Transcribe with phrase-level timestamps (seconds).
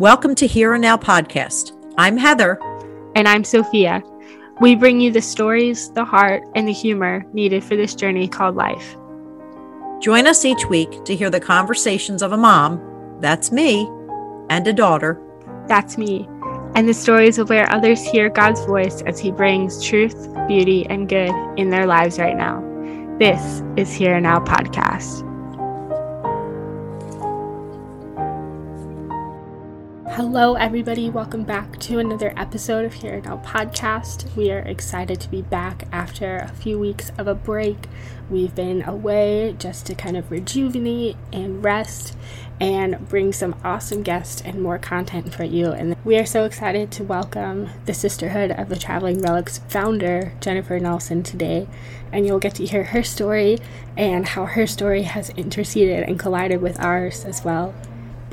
[0.00, 1.70] Welcome to Here and Now podcast.
[1.96, 2.58] I'm Heather.
[3.14, 4.02] And I'm Sophia.
[4.60, 8.56] We bring you the stories, the heart, and the humor needed for this journey called
[8.56, 8.96] life.
[10.00, 13.88] Join us each week to hear the conversations of a mom, that's me,
[14.50, 15.22] and a daughter,
[15.68, 16.28] that's me,
[16.74, 21.08] and the stories of where others hear God's voice as He brings truth, beauty, and
[21.08, 22.60] good in their lives right now.
[23.20, 25.30] This is Here and Now podcast.
[30.16, 31.10] Hello, everybody.
[31.10, 34.32] Welcome back to another episode of Here Now Podcast.
[34.36, 37.88] We are excited to be back after a few weeks of a break.
[38.30, 42.16] We've been away just to kind of rejuvenate and rest
[42.60, 45.72] and bring some awesome guests and more content for you.
[45.72, 50.78] And we are so excited to welcome the Sisterhood of the Traveling Relics founder, Jennifer
[50.78, 51.66] Nelson, today.
[52.12, 53.58] And you'll get to hear her story
[53.96, 57.74] and how her story has interceded and collided with ours as well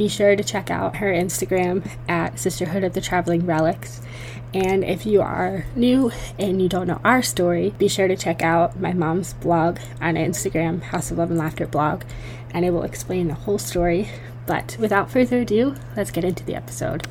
[0.02, 4.02] be sure to check out her Instagram at Sisterhood of the Traveling Relics.
[4.52, 8.42] And if you are new and you don't know our story, be sure to check
[8.42, 12.02] out my mom's blog on Instagram, House of Love and Laughter blog,
[12.50, 14.09] and it will explain the whole story.
[14.48, 17.08] But without further ado, let's get into the episode.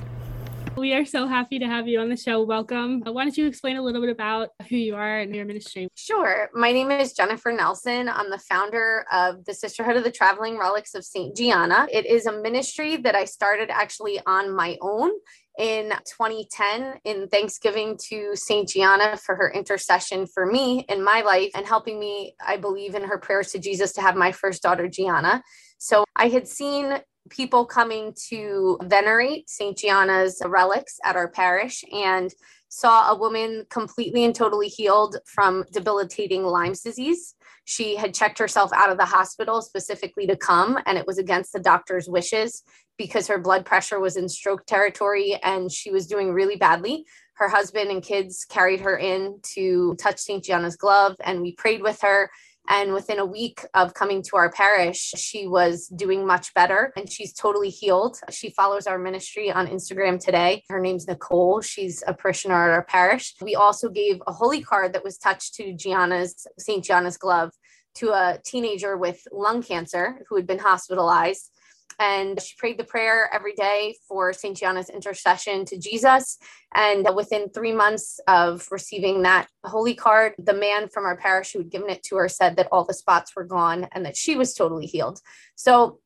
[0.80, 2.42] We are so happy to have you on the show.
[2.42, 3.02] Welcome.
[3.06, 5.88] Uh, why don't you explain a little bit about who you are and your ministry?
[5.94, 6.48] Sure.
[6.54, 8.08] My name is Jennifer Nelson.
[8.08, 11.36] I'm the founder of the Sisterhood of the Traveling Relics of St.
[11.36, 11.86] Gianna.
[11.92, 15.10] It is a ministry that I started actually on my own
[15.58, 18.66] in 2010 in Thanksgiving to St.
[18.66, 23.02] Gianna for her intercession for me in my life and helping me, I believe, in
[23.02, 25.42] her prayers to Jesus to have my first daughter, Gianna.
[25.76, 29.76] So I had seen people coming to venerate St.
[29.76, 32.32] Gianna's relics at our parish and
[32.68, 37.34] saw a woman completely and totally healed from debilitating Lyme's disease.
[37.64, 41.52] She had checked herself out of the hospital specifically to come, and it was against
[41.52, 42.62] the doctor's wishes
[42.96, 47.04] because her blood pressure was in stroke territory and she was doing really badly.
[47.34, 50.44] Her husband and kids carried her in to touch St.
[50.44, 52.30] Gianna's glove, and we prayed with her
[52.70, 57.10] and within a week of coming to our parish, she was doing much better and
[57.10, 58.16] she's totally healed.
[58.30, 60.62] She follows our ministry on Instagram today.
[60.70, 61.60] Her name's Nicole.
[61.62, 63.34] She's a parishioner at our parish.
[63.42, 66.84] We also gave a holy card that was touched to Gianna's, St.
[66.84, 67.50] Gianna's glove
[67.96, 71.50] to a teenager with lung cancer who had been hospitalized
[72.00, 74.56] and she prayed the prayer every day for St.
[74.56, 76.38] Gianna's intercession to Jesus.
[76.74, 81.58] And within three months of receiving that holy card, the man from our parish who
[81.58, 84.34] had given it to her said that all the spots were gone and that she
[84.34, 85.20] was totally healed.
[85.56, 86.00] So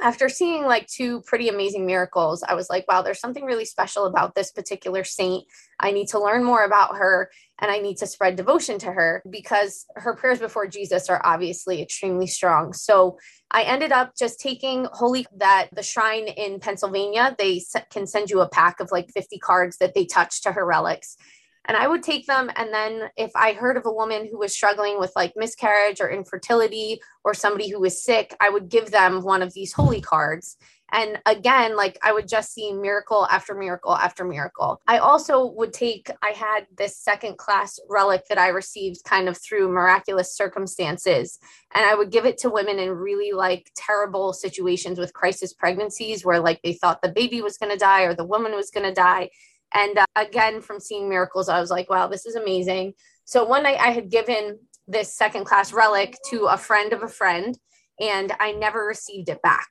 [0.00, 4.04] after seeing like two pretty amazing miracles, I was like, wow, there's something really special
[4.04, 5.44] about this particular saint.
[5.80, 9.22] I need to learn more about her and I need to spread devotion to her
[9.30, 12.74] because her prayers before Jesus are obviously extremely strong.
[12.74, 13.18] So
[13.50, 18.40] I ended up just taking holy that the shrine in Pennsylvania, they can send you
[18.40, 21.16] a pack of like 50 cards that they touch to her relics
[21.66, 22.50] and I would take them.
[22.56, 26.10] And then if I heard of a woman who was struggling with like miscarriage or
[26.10, 30.56] infertility or somebody who was sick, I would give them one of these holy cards.
[30.92, 34.80] And again, like I would just see miracle after miracle after miracle.
[34.86, 39.36] I also would take, I had this second class relic that I received kind of
[39.36, 41.38] through miraculous circumstances.
[41.74, 46.24] And I would give it to women in really like terrible situations with crisis pregnancies
[46.24, 48.86] where like they thought the baby was going to die or the woman was going
[48.86, 49.30] to die.
[49.74, 52.94] And uh, again, from seeing miracles, I was like, wow, this is amazing.
[53.24, 57.08] So one night I had given this second class relic to a friend of a
[57.08, 57.58] friend,
[58.00, 59.68] and I never received it back.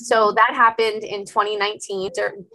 [0.00, 2.10] So that happened in 2019,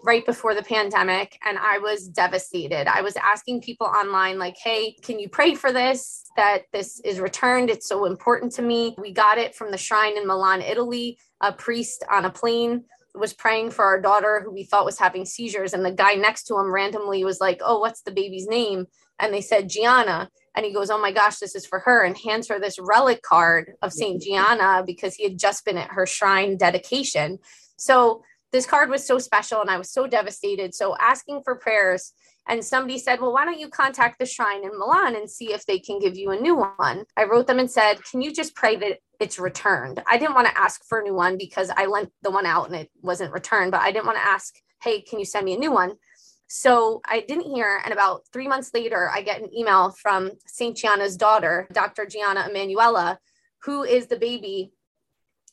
[0.06, 2.88] right before the pandemic, and I was devastated.
[2.88, 6.24] I was asking people online, like, hey, can you pray for this?
[6.38, 7.70] That this is returned.
[7.70, 8.96] It's so important to me.
[8.98, 12.86] We got it from the shrine in Milan, Italy, a priest on a plane
[13.16, 16.44] was praying for our daughter who we thought was having seizures and the guy next
[16.46, 18.88] to him randomly was like oh what's the baby's name?
[19.20, 20.30] And they said gianna.
[20.56, 23.22] And he goes oh my gosh this is for her and hands her this relic
[23.22, 27.40] card of saint gianna because he had just been at her shrine dedication.
[27.78, 30.76] So this card was so special and i was so devastated.
[30.76, 32.14] So asking for prayers
[32.48, 35.66] and somebody said, Well, why don't you contact the shrine in Milan and see if
[35.66, 37.06] they can give you a new one?
[37.18, 40.04] I wrote them and said, Can you just pray that it's returned?
[40.08, 42.68] I didn't want to ask for a new one because I lent the one out
[42.68, 44.54] and it wasn't returned, but I didn't want to ask,
[44.84, 45.94] Hey, can you send me a new one?
[46.48, 47.82] So I didn't hear.
[47.84, 50.78] And about three months later, I get an email from St.
[50.78, 52.06] Gianna's daughter, Dr.
[52.06, 53.18] Gianna Emanuela,
[53.64, 54.72] who is the baby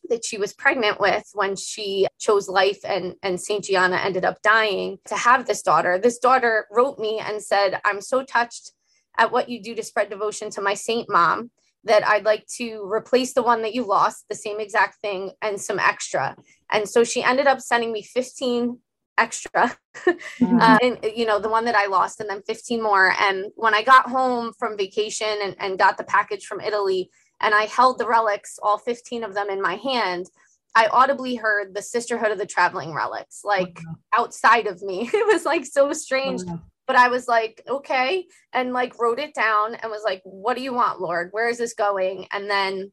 [0.09, 3.65] that she was pregnant with when she chose life and, and St.
[3.65, 5.99] Gianna ended up dying to have this daughter.
[5.99, 8.73] This daughter wrote me and said, I'm so touched
[9.17, 11.51] at what you do to spread devotion to my saint mom.
[11.85, 15.61] That I'd like to replace the one that you lost, the same exact thing, and
[15.61, 16.37] some extra.
[16.71, 18.79] And so she ended up sending me 15
[19.19, 20.59] extra mm-hmm.
[20.61, 23.13] uh, and you know the one that i lost and then 15 more.
[23.21, 27.11] And when i got home from vacation and, and got the package from italy
[27.41, 30.27] and i held the relics all 15 of them in my hand
[30.75, 33.79] i audibly heard the sisterhood of the traveling relics like
[34.17, 35.11] outside of me.
[35.13, 36.41] It was like so strange
[36.91, 40.63] but I was like, okay, and like wrote it down and was like, what do
[40.65, 41.29] you want, Lord?
[41.31, 42.27] Where is this going?
[42.33, 42.91] And then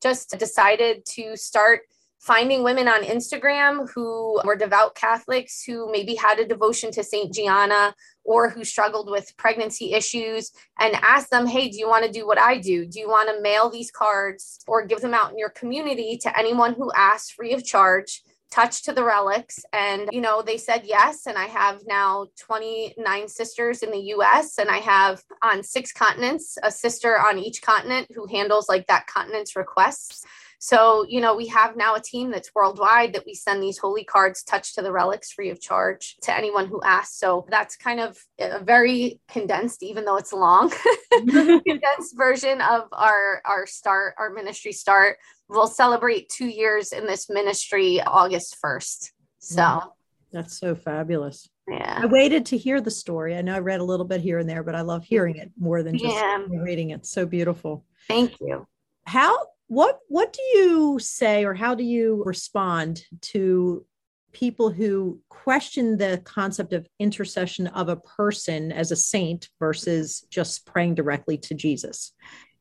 [0.00, 1.80] just decided to start
[2.20, 7.34] finding women on Instagram who were devout Catholics who maybe had a devotion to St.
[7.34, 7.92] Gianna
[8.22, 12.28] or who struggled with pregnancy issues and ask them, hey, do you want to do
[12.28, 12.86] what I do?
[12.86, 16.38] Do you want to mail these cards or give them out in your community to
[16.38, 18.22] anyone who asks free of charge?
[18.50, 23.28] Touch to the relics and you know they said yes and i have now 29
[23.28, 28.08] sisters in the us and i have on six continents a sister on each continent
[28.14, 30.24] who handles like that continent's requests
[30.62, 34.04] so, you know, we have now a team that's worldwide that we send these holy
[34.04, 37.18] cards touch to the relics free of charge to anyone who asks.
[37.18, 40.70] So that's kind of a very condensed, even though it's long,
[41.12, 45.16] condensed version of our our start, our ministry start.
[45.50, 49.10] We'll celebrate two years in this ministry August 1st.
[49.40, 49.92] So
[50.32, 51.48] that's so fabulous.
[51.68, 52.00] Yeah.
[52.02, 53.36] I waited to hear the story.
[53.36, 55.50] I know I read a little bit here and there, but I love hearing it
[55.58, 56.44] more than just yeah.
[56.48, 57.04] reading it.
[57.04, 57.84] So beautiful.
[58.06, 58.66] Thank you.
[59.06, 59.36] How
[59.66, 63.84] what what do you say or how do you respond to
[64.32, 70.64] people who question the concept of intercession of a person as a saint versus just
[70.66, 72.12] praying directly to Jesus?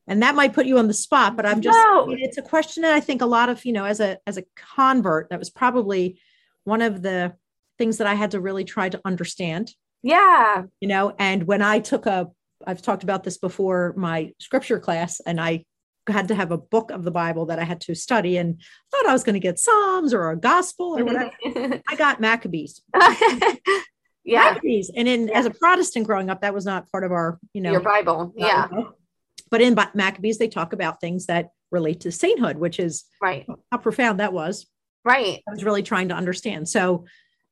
[0.09, 2.09] And that might put you on the spot, but I'm just no.
[2.09, 4.43] it's a question that I think a lot of, you know, as a as a
[4.55, 6.19] convert, that was probably
[6.63, 7.35] one of the
[7.77, 9.71] things that I had to really try to understand.
[10.01, 10.63] Yeah.
[10.81, 12.27] You know, and when I took a
[12.65, 15.63] I've talked about this before my scripture class and I
[16.07, 18.59] had to have a book of the Bible that I had to study and
[18.91, 21.31] thought I was going to get Psalms or a gospel or whatever.
[21.87, 22.81] I got Maccabees.
[24.23, 24.51] yeah.
[24.51, 24.91] Maccabees.
[24.95, 25.37] And in yeah.
[25.37, 28.33] as a Protestant growing up, that was not part of our, you know, your Bible.
[28.35, 28.67] Yeah.
[29.49, 33.45] But in Maccabees, they talk about things that relate to sainthood, which is right.
[33.71, 34.67] How profound that was.
[35.05, 35.41] Right.
[35.47, 36.67] I was really trying to understand.
[36.67, 37.05] So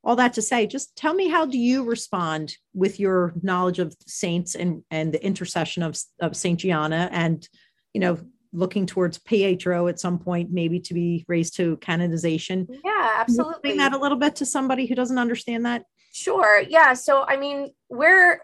[0.03, 3.95] all that to say, just tell me how do you respond with your knowledge of
[4.05, 7.47] saints and and the intercession of of Saint Gianna and
[7.93, 8.19] you know
[8.53, 12.67] looking towards Pietro at some point, maybe to be raised to canonization.
[12.83, 13.53] Yeah, absolutely.
[13.53, 15.83] Explain that a little bit to somebody who doesn't understand that.
[16.13, 16.61] Sure.
[16.61, 16.93] Yeah.
[16.93, 18.41] So, I mean, we're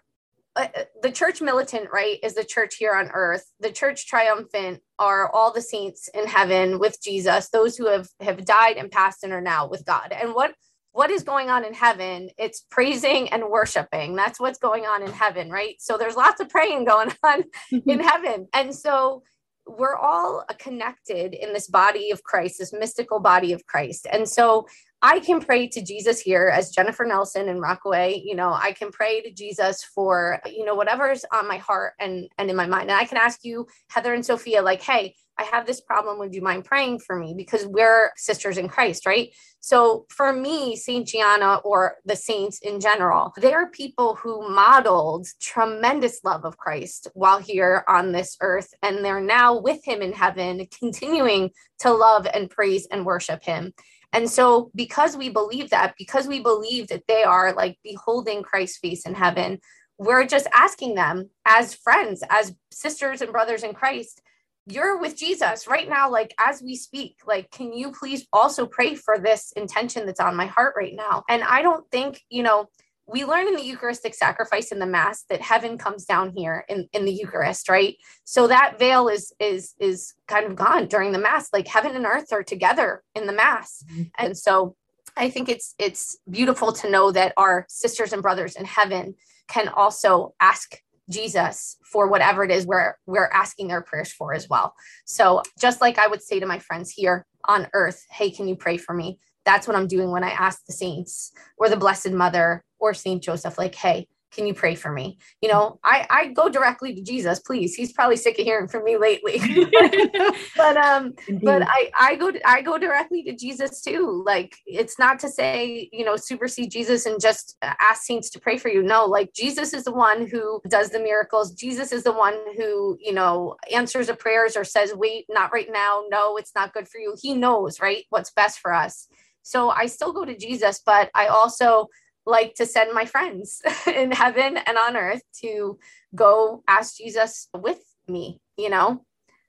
[0.56, 3.44] uh, uh, the church militant, right, is the church here on earth.
[3.60, 8.44] The church triumphant are all the saints in heaven with Jesus, those who have have
[8.44, 10.12] died and passed and are now with God.
[10.12, 10.54] And what
[10.92, 12.30] what is going on in heaven?
[12.38, 14.14] It's praising and worshiping.
[14.14, 15.74] That's what's going on in heaven, right?
[15.80, 17.44] So there's lots of praying going on
[17.86, 18.46] in heaven.
[18.52, 19.24] And so
[19.66, 24.06] we're all connected in this body of Christ, this mystical body of Christ.
[24.12, 24.66] And so
[25.06, 28.22] I can pray to Jesus here as Jennifer Nelson in Rockaway.
[28.24, 32.26] You know, I can pray to Jesus for, you know, whatever's on my heart and,
[32.38, 32.88] and in my mind.
[32.88, 36.18] And I can ask you, Heather and Sophia, like, hey, I have this problem.
[36.20, 37.34] Would you mind praying for me?
[37.36, 39.30] Because we're sisters in Christ, right?
[39.60, 45.26] So for me, Saint Gianna or the saints in general, they are people who modeled
[45.38, 48.72] tremendous love of Christ while here on this earth.
[48.82, 51.50] And they're now with him in heaven, continuing
[51.80, 53.74] to love and praise and worship him.
[54.14, 58.78] And so, because we believe that, because we believe that they are like beholding Christ's
[58.78, 59.58] face in heaven,
[59.98, 64.22] we're just asking them as friends, as sisters and brothers in Christ,
[64.66, 67.16] you're with Jesus right now, like as we speak.
[67.26, 71.24] Like, can you please also pray for this intention that's on my heart right now?
[71.28, 72.68] And I don't think, you know,
[73.06, 76.88] we learn in the Eucharistic sacrifice in the Mass that heaven comes down here in,
[76.92, 77.96] in the Eucharist, right?
[78.24, 81.50] So that veil is is is kind of gone during the Mass.
[81.52, 83.84] Like heaven and earth are together in the Mass.
[83.90, 84.02] Mm-hmm.
[84.18, 84.76] And so
[85.16, 89.14] I think it's it's beautiful to know that our sisters and brothers in heaven
[89.48, 90.80] can also ask
[91.10, 94.74] Jesus for whatever it is we're we're asking their prayers for as well.
[95.04, 98.56] So just like I would say to my friends here on earth, hey, can you
[98.56, 99.18] pray for me?
[99.44, 103.22] That's what I'm doing when I ask the saints or the Blessed Mother or Saint
[103.22, 105.16] Joseph, like, hey, can you pray for me?
[105.40, 107.74] You know, I I go directly to Jesus, please.
[107.74, 109.38] He's probably sick of hearing from me lately.
[110.56, 111.46] but um Indeed.
[111.46, 114.22] but I I go I go directly to Jesus too.
[114.26, 118.58] Like it's not to say, you know, supersede Jesus and just ask saints to pray
[118.58, 118.82] for you.
[118.82, 121.54] No, like Jesus is the one who does the miracles.
[121.54, 125.70] Jesus is the one who, you know, answers the prayers or says, "Wait, not right
[125.72, 126.02] now.
[126.10, 128.04] No, it's not good for you." He knows, right?
[128.10, 129.06] What's best for us.
[129.42, 131.88] So I still go to Jesus, but I also
[132.26, 135.78] like to send my friends in heaven and on earth to
[136.14, 139.04] go ask Jesus with me, you know?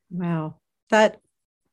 [0.10, 0.56] Wow.
[0.90, 1.20] That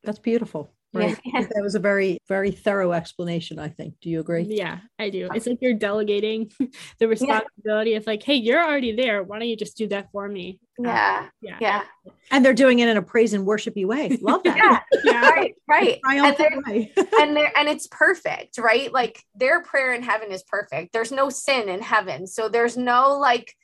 [0.03, 0.69] that's beautiful.
[0.93, 1.19] Right.
[1.25, 1.41] Yeah.
[1.41, 3.95] That was a very, very thorough explanation, I think.
[4.01, 4.43] Do you agree?
[4.43, 5.27] Yeah, I do.
[5.33, 6.51] It's like you're delegating
[6.99, 7.97] the responsibility yeah.
[7.97, 9.23] of like, hey, you're already there.
[9.23, 10.59] Why don't you just do that for me?
[10.77, 11.19] Yeah.
[11.21, 11.57] Um, yeah.
[11.59, 11.83] Yeah.
[12.31, 14.17] And they're doing it in a praise and worshipy way.
[14.21, 14.57] Love that.
[14.57, 14.79] yeah.
[15.03, 15.29] yeah.
[15.29, 15.55] Right.
[15.67, 15.99] Right.
[16.05, 18.91] And, and they're and it's perfect, right?
[18.91, 20.93] Like their prayer in heaven is perfect.
[20.93, 22.27] There's no sin in heaven.
[22.27, 23.55] So there's no like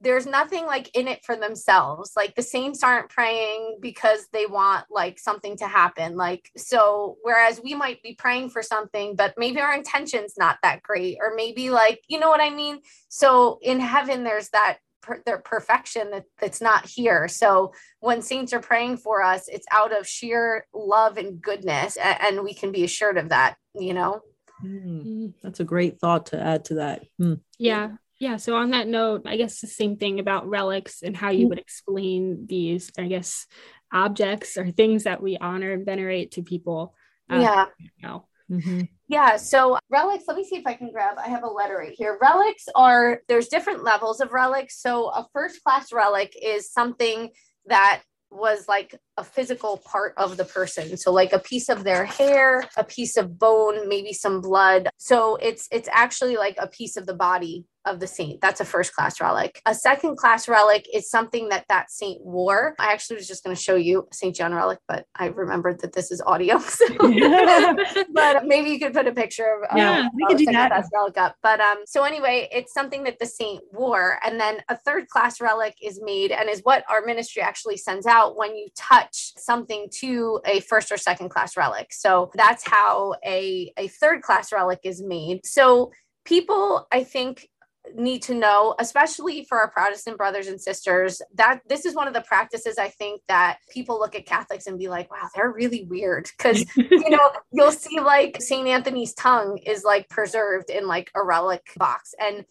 [0.00, 2.12] there's nothing like in it for themselves.
[2.16, 6.16] Like the saints aren't praying because they want like something to happen.
[6.16, 10.82] Like, so whereas we might be praying for something, but maybe our intention's not that
[10.82, 12.80] great, or maybe like, you know what I mean?
[13.08, 17.26] So in heaven, there's that per- their perfection that, that's not here.
[17.26, 21.96] So when saints are praying for us, it's out of sheer love and goodness.
[21.96, 24.20] And, and we can be assured of that, you know?
[24.64, 27.04] Mm, that's a great thought to add to that.
[27.20, 27.40] Mm.
[27.58, 27.96] Yeah.
[28.18, 28.36] Yeah.
[28.36, 31.50] So on that note, I guess the same thing about relics and how you mm.
[31.50, 33.46] would explain these, I guess,
[33.92, 36.94] objects or things that we honor and venerate to people.
[37.30, 37.66] Um, yeah.
[37.78, 38.26] You know.
[38.50, 38.80] mm-hmm.
[39.08, 39.36] Yeah.
[39.36, 42.18] So relics, let me see if I can grab, I have a letter right here.
[42.20, 44.82] Relics are, there's different levels of relics.
[44.82, 47.30] So a first class relic is something
[47.66, 52.04] that was like a physical part of the person so like a piece of their
[52.04, 56.96] hair a piece of bone maybe some blood so it's it's actually like a piece
[56.96, 58.40] of the body of the saint.
[58.40, 59.60] That's a first class relic.
[59.66, 62.74] A second class relic is something that that saint wore.
[62.78, 64.34] I actually was just going to show you a St.
[64.36, 66.58] John relic, but I remembered that this is audio.
[66.68, 66.86] So.
[68.12, 70.70] but maybe you could put a picture of yeah, um, we could do that.
[70.92, 71.34] relic up.
[71.42, 75.40] But um, so anyway, it's something that the saint wore, and then a third class
[75.40, 79.88] relic is made, and is what our ministry actually sends out when you touch something
[80.00, 81.92] to a first or second class relic.
[81.92, 85.44] So that's how a a third class relic is made.
[85.46, 85.92] So
[86.24, 87.48] people i think
[87.94, 92.14] need to know, especially for our Protestant brothers and sisters, that this is one of
[92.14, 95.84] the practices I think that people look at Catholics and be like, wow, they're really
[95.84, 96.28] weird.
[96.38, 98.68] Cause, you know, you'll see like St.
[98.68, 102.14] Anthony's tongue is like preserved in like a relic box.
[102.20, 102.44] And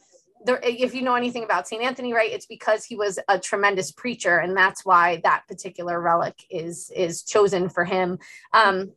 [0.46, 1.84] there, if you know anything about St.
[1.84, 4.38] Anthony, right, it's because he was a tremendous preacher.
[4.38, 8.20] And that's why that particular relic is, is chosen for him.
[8.54, 8.92] Um,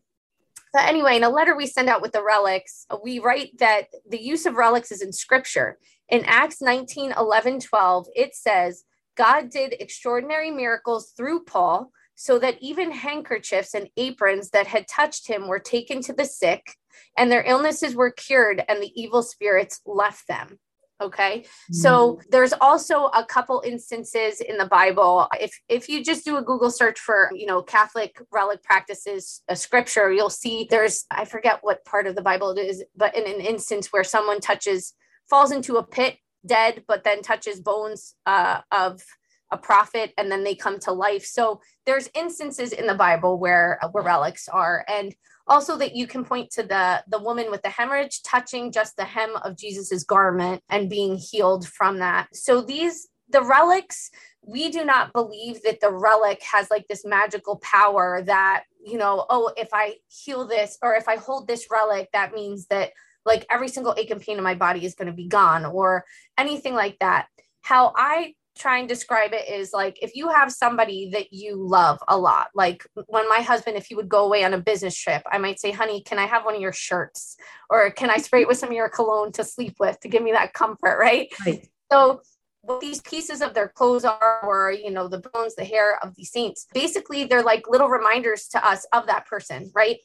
[0.72, 4.22] but anyway, in a letter we send out with the relics, we write that the
[4.22, 5.78] use of relics is in scripture.
[6.08, 8.84] In Acts 19 11 12, it says,
[9.16, 15.26] God did extraordinary miracles through Paul, so that even handkerchiefs and aprons that had touched
[15.26, 16.76] him were taken to the sick,
[17.16, 20.58] and their illnesses were cured, and the evil spirits left them.
[21.00, 21.40] Okay.
[21.40, 21.74] Mm-hmm.
[21.74, 25.28] So there's also a couple instances in the Bible.
[25.40, 29.56] If if you just do a Google search for, you know, Catholic relic practices, a
[29.56, 33.26] scripture, you'll see there's I forget what part of the Bible it is, but in
[33.26, 34.94] an instance where someone touches
[35.28, 39.02] falls into a pit dead, but then touches bones uh, of
[39.50, 41.24] a prophet and then they come to life.
[41.24, 45.14] So there's instances in the Bible where uh, where relics are and
[45.46, 49.04] also that you can point to the the woman with the hemorrhage touching just the
[49.04, 52.28] hem of Jesus's garment and being healed from that.
[52.34, 54.10] So these the relics
[54.42, 59.26] we do not believe that the relic has like this magical power that you know
[59.28, 62.90] oh if i heal this or if i hold this relic that means that
[63.24, 66.04] like every single ache and pain in my body is going to be gone or
[66.38, 67.26] anything like that.
[67.62, 71.98] How I try and describe it is like if you have somebody that you love
[72.08, 75.22] a lot, like when my husband, if he would go away on a business trip,
[75.30, 77.36] I might say, honey, can I have one of your shirts?
[77.70, 80.22] Or can I spray it with some of your cologne to sleep with to give
[80.22, 80.98] me that comfort?
[80.98, 81.28] Right.
[81.46, 81.66] right.
[81.90, 82.20] So
[82.62, 86.14] what these pieces of their clothes are, or you know, the bones, the hair of
[86.14, 89.96] these saints, basically they're like little reminders to us of that person, right?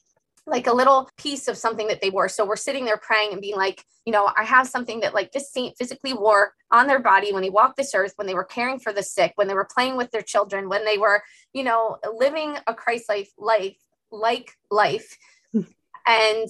[0.48, 2.30] Like a little piece of something that they wore.
[2.30, 5.32] So we're sitting there praying and being like, you know, I have something that like
[5.32, 8.44] this saint physically wore on their body when they walked this earth, when they were
[8.44, 11.24] caring for the sick, when they were playing with their children, when they were,
[11.54, 13.78] you know, living a Christ life life
[14.12, 15.18] like life.
[15.52, 15.62] Hmm.
[16.06, 16.50] and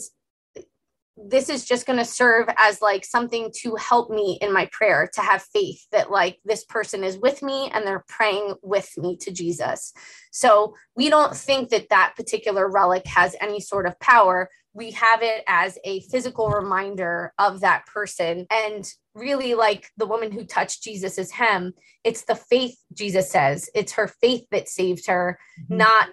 [1.17, 5.09] this is just going to serve as like something to help me in my prayer
[5.13, 9.15] to have faith that like this person is with me and they're praying with me
[9.17, 9.93] to Jesus.
[10.31, 14.49] So we don't think that that particular relic has any sort of power.
[14.73, 18.45] We have it as a physical reminder of that person.
[18.51, 21.71] And really, like the woman who touched Jesus's hem,
[22.03, 25.77] it's the faith, Jesus says, it's her faith that saved her, mm-hmm.
[25.77, 26.09] not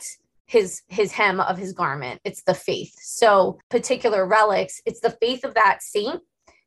[0.53, 2.21] his his hem of his garment.
[2.25, 2.93] It's the faith.
[3.01, 6.21] So particular relics it's the faith of that saint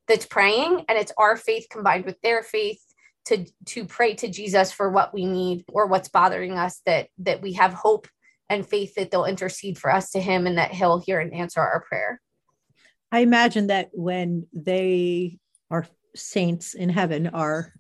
[0.07, 2.81] that's praying and it's our faith combined with their faith
[3.25, 7.41] to to pray to jesus for what we need or what's bothering us that that
[7.41, 8.07] we have hope
[8.49, 11.59] and faith that they'll intercede for us to him and that he'll hear and answer
[11.59, 12.21] our prayer.
[13.11, 15.39] I imagine that when they
[15.71, 17.73] are saints in heaven are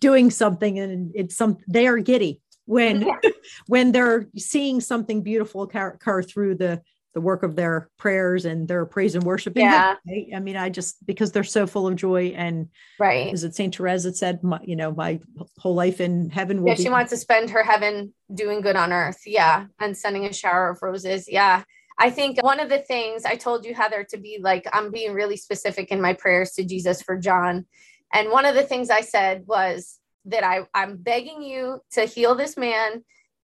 [0.00, 3.30] doing something and it's some they are giddy when yeah.
[3.66, 6.82] when they're seeing something beautiful occur through the
[7.14, 9.56] the work of their prayers and their praise and worship.
[9.56, 9.94] Yeah.
[10.34, 12.68] I mean, I just because they're so full of joy and
[12.98, 13.32] right.
[13.32, 15.20] Is it Saint Therese that said, my, you know, my
[15.58, 18.92] whole life in heaven will Yeah, she wants to spend her heaven doing good on
[18.92, 19.20] earth.
[19.24, 19.66] Yeah.
[19.80, 21.26] And sending a shower of roses.
[21.28, 21.62] Yeah.
[21.98, 25.14] I think one of the things I told you, Heather, to be like, I'm being
[25.14, 27.66] really specific in my prayers to Jesus for John.
[28.12, 32.34] And one of the things I said was that I, I'm begging you to heal
[32.34, 33.02] this man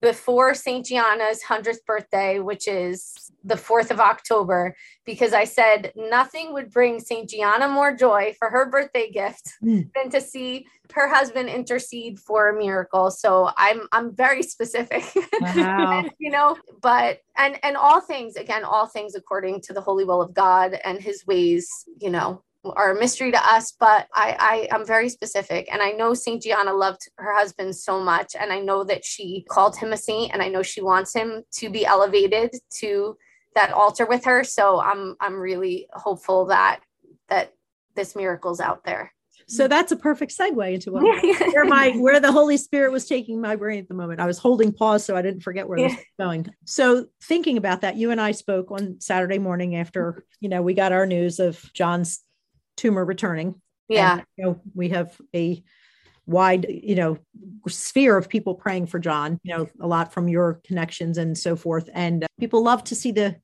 [0.04, 0.85] before St.
[0.85, 4.76] Gianna's 100th birthday, which is the 4th of October,
[5.07, 7.28] because I said nothing would bring St.
[7.28, 9.88] Gianna more joy for her birthday gift mm.
[9.95, 13.11] than to see her husband intercede for a miracle.
[13.11, 15.04] So I'm I'm very specific.
[15.40, 16.04] Wow.
[16.19, 20.21] you know, but and and all things again, all things according to the holy will
[20.21, 21.66] of God and his ways,
[21.99, 22.43] you know,
[22.76, 25.68] are a mystery to us, but I, I am very specific.
[25.73, 28.35] And I know Saint Gianna loved her husband so much.
[28.38, 31.42] And I know that she called him a saint and I know she wants him
[31.56, 33.16] to be elevated to
[33.54, 34.44] that altar with her.
[34.44, 36.80] So I'm I'm really hopeful that
[37.28, 37.52] that
[37.94, 39.12] this miracle's out there.
[39.47, 41.02] So that's a perfect segue into what
[41.52, 44.21] where my where the Holy Spirit was taking my brain at the moment.
[44.21, 45.88] I was holding pause so I didn't forget where yeah.
[45.88, 46.47] this was going.
[46.64, 50.75] So thinking about that, you and I spoke on Saturday morning after you know we
[50.75, 52.21] got our news of John's
[52.76, 53.61] tumor returning.
[53.88, 54.14] Yeah.
[54.14, 55.62] And, you know, we have a
[56.26, 57.19] wide, you know,
[57.69, 61.57] sphere of people praying for John, you know, a lot from your connections and so
[61.57, 61.88] forth.
[61.93, 63.37] And uh, people love to see the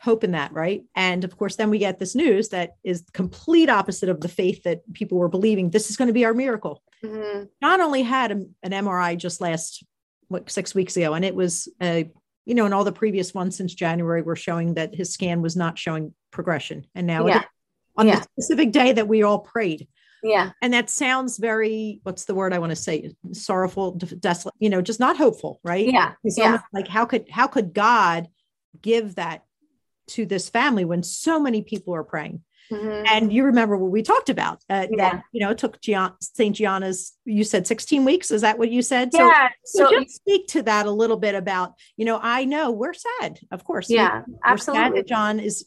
[0.00, 0.82] hope in that, right?
[0.94, 4.62] And of course, then we get this news that is complete opposite of the faith
[4.64, 5.70] that people were believing.
[5.70, 6.82] This is going to be our miracle.
[7.04, 7.44] Mm-hmm.
[7.62, 9.84] John only had a, an MRI just last
[10.28, 12.10] what six weeks ago, and it was a
[12.46, 15.56] you know, and all the previous ones since January were showing that his scan was
[15.56, 16.86] not showing progression.
[16.94, 17.42] And now yeah
[17.96, 18.16] on yeah.
[18.16, 19.88] the specific day that we all prayed.
[20.22, 20.50] Yeah.
[20.60, 23.14] And that sounds very, what's the word I want to say?
[23.32, 25.86] Sorrowful, desolate, you know, just not hopeful, right?
[25.90, 26.12] Yeah.
[26.24, 26.60] It's yeah.
[26.72, 28.28] like how could how could God
[28.80, 29.44] give that
[30.08, 32.42] to this family when so many people are praying?
[32.70, 33.06] Mm-hmm.
[33.06, 34.96] And you remember what we talked about uh, yeah.
[34.96, 36.54] that, you know, it took Gian- St.
[36.54, 38.30] Gianna's, you said 16 weeks.
[38.30, 39.10] Is that what you said?
[39.12, 39.48] Yeah.
[39.64, 42.94] So, so just speak to that a little bit about, you know, I know we're
[42.94, 43.90] sad, of course.
[43.90, 44.84] Yeah, absolutely.
[44.84, 45.66] sad that John is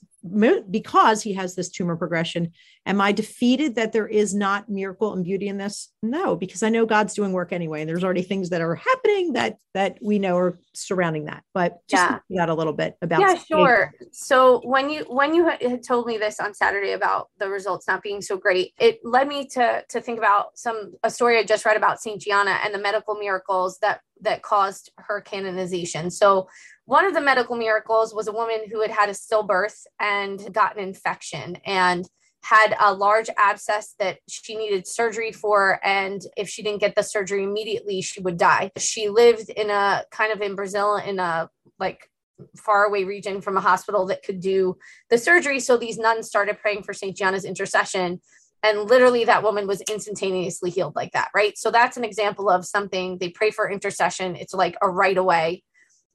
[0.69, 2.51] because he has this tumor progression
[2.85, 5.91] am i defeated that there is not miracle and beauty in this?
[6.01, 9.33] No because i know god's doing work anyway and there's already things that are happening
[9.33, 12.19] that that we know are surrounding that but just yeah.
[12.37, 13.93] that a little bit about yeah sure.
[14.11, 18.01] So when you when you had told me this on saturday about the results not
[18.01, 21.65] being so great it led me to to think about some a story i just
[21.65, 26.47] read about saint gianna and the medical miracles that that caused her canonization so
[26.85, 30.77] one of the medical miracles was a woman who had had a stillbirth and got
[30.77, 32.07] an infection and
[32.43, 35.79] had a large abscess that she needed surgery for.
[35.83, 38.71] And if she didn't get the surgery immediately, she would die.
[38.77, 42.09] She lived in a kind of in Brazil in a like
[42.57, 44.77] far away region from a hospital that could do
[45.09, 45.61] the surgery.
[45.61, 47.15] So these nuns started praying for St.
[47.15, 48.19] Gianna's intercession.
[48.63, 51.57] And literally, that woman was instantaneously healed like that, right?
[51.57, 54.35] So that's an example of something they pray for intercession.
[54.35, 55.63] It's like a right away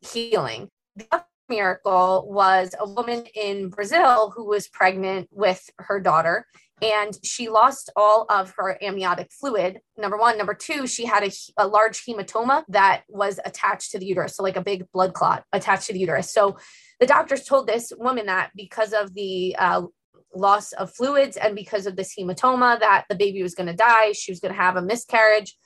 [0.00, 0.68] healing.
[0.96, 6.46] The other miracle was a woman in Brazil who was pregnant with her daughter
[6.80, 9.80] and she lost all of her amniotic fluid.
[9.96, 10.38] Number one.
[10.38, 14.36] Number two, she had a, a, large hematoma that was attached to the uterus.
[14.36, 16.32] So, like a big blood clot attached to the uterus.
[16.32, 16.58] So,
[17.00, 19.82] the doctors told this woman that because of the uh,
[20.34, 24.12] loss of fluids and because of this hematoma, that the baby was going to die.
[24.12, 25.56] She was going to have a miscarriage.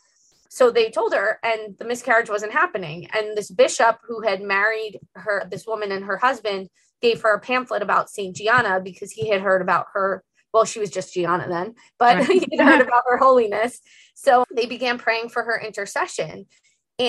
[0.50, 3.08] So they told her, and the miscarriage wasn't happening.
[3.12, 6.68] And this bishop who had married her, this woman and her husband,
[7.00, 10.22] gave her a pamphlet about Saint Gianna because he had heard about her.
[10.52, 12.28] Well, she was just Gianna then, but right.
[12.50, 13.80] he had heard about her holiness.
[14.14, 16.46] So they began praying for her intercession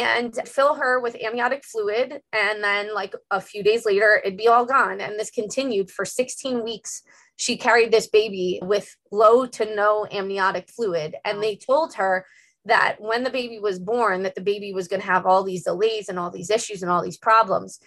[0.01, 2.21] and fill her with amniotic fluid.
[2.32, 5.01] And then, like a few days later, it'd be all gone.
[5.01, 7.03] And this continued for 16 weeks.
[7.36, 11.15] She carried this baby with low to no amniotic fluid.
[11.25, 12.25] And they told her
[12.65, 15.63] that when the baby was born that the baby was going to have all these
[15.63, 17.79] delays and all these issues and all these problems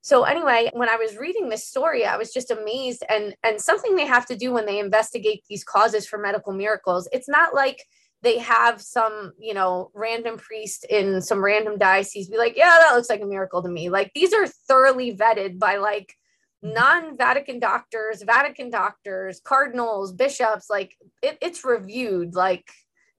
[0.00, 3.94] so anyway when i was reading this story i was just amazed and and something
[3.94, 7.84] they have to do when they investigate these causes for medical miracles it's not like
[8.24, 12.94] they have some you know random priest in some random diocese be like yeah that
[12.94, 16.14] looks like a miracle to me like these are thoroughly vetted by like
[16.62, 22.64] non-vatican doctors vatican doctors cardinals bishops like it, it's reviewed like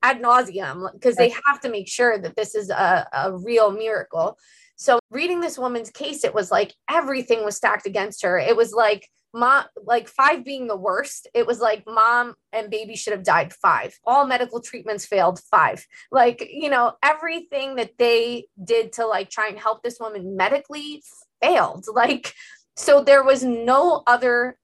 [0.06, 4.38] ad nauseum because they have to make sure that this is a, a real miracle.
[4.76, 8.38] So, reading this woman's case, it was like everything was stacked against her.
[8.38, 12.96] It was like mom like five being the worst it was like mom and baby
[12.96, 13.94] should have died five.
[14.06, 15.86] All medical treatments failed five.
[16.12, 21.04] Like you know everything that they did to like try and help this woman medically
[21.42, 21.86] failed.
[21.94, 22.34] Like
[22.78, 24.58] so there was no other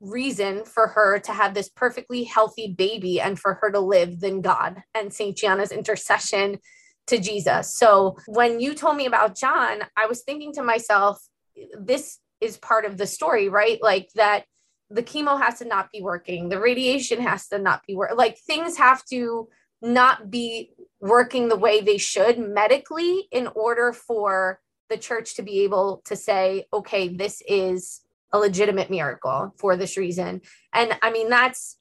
[0.00, 4.42] reason for her to have this perfectly healthy baby and for her to live than
[4.42, 6.58] god and saint gianna's intercession
[7.06, 7.74] to jesus.
[7.74, 11.20] So when you told me about john i was thinking to myself
[11.78, 13.82] this is part of the story, right?
[13.82, 14.44] Like that
[14.90, 18.12] the chemo has to not be working, the radiation has to not be work.
[18.16, 19.48] Like things have to
[19.82, 25.60] not be working the way they should medically in order for the church to be
[25.60, 28.02] able to say, okay, this is
[28.32, 30.40] a legitimate miracle for this reason.
[30.72, 31.78] And I mean, that's,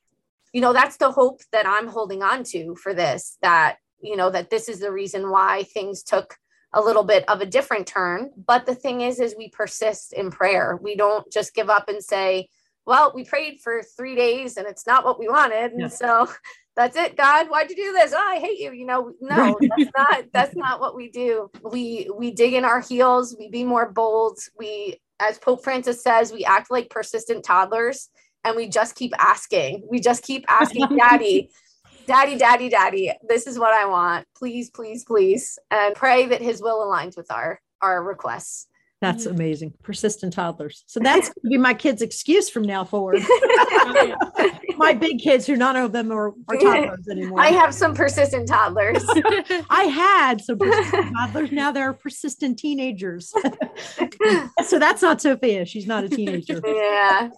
[0.54, 4.30] you know, that's the hope that I'm holding on to for this, that, you know,
[4.30, 6.36] that this is the reason why things took
[6.74, 8.32] a little bit of a different turn.
[8.46, 10.80] But the thing is is we persist in prayer.
[10.82, 12.50] We don't just give up and say
[12.86, 15.74] well we prayed for three days and it's not what we wanted.
[15.74, 16.30] And so
[16.76, 17.48] that's it god.
[17.48, 18.14] Why'd you do this?
[18.16, 19.14] Oh, i hate you you know?
[19.22, 21.50] No that's not that's not what we do.
[21.64, 23.36] We we dig in our heels.
[23.38, 24.40] We be more bold.
[24.58, 28.10] We as pope francis says we act like persistent toddlers
[28.44, 29.88] and we just keep asking.
[29.90, 31.50] We just keep asking daddy
[32.06, 34.28] daddy, daddy, daddy, this is what I want.
[34.36, 35.58] Please, please, please.
[35.72, 38.68] And pray that his will aligns with our our requests.
[39.04, 39.32] That's mm.
[39.32, 39.74] amazing.
[39.84, 40.86] Persistent toddlers.
[40.88, 43.22] So that's going to be my kids' excuse from now forward.
[43.86, 47.42] Oh, my big kids, who none of them are, are toddlers anymore.
[47.42, 49.04] I have some persistent toddlers.
[49.70, 51.52] I had some persistent toddlers.
[51.52, 53.34] Now they're persistent teenagers.
[54.66, 55.66] so that's not Sophia.
[55.66, 56.62] She's not a teenager.
[56.66, 57.30] Yeah.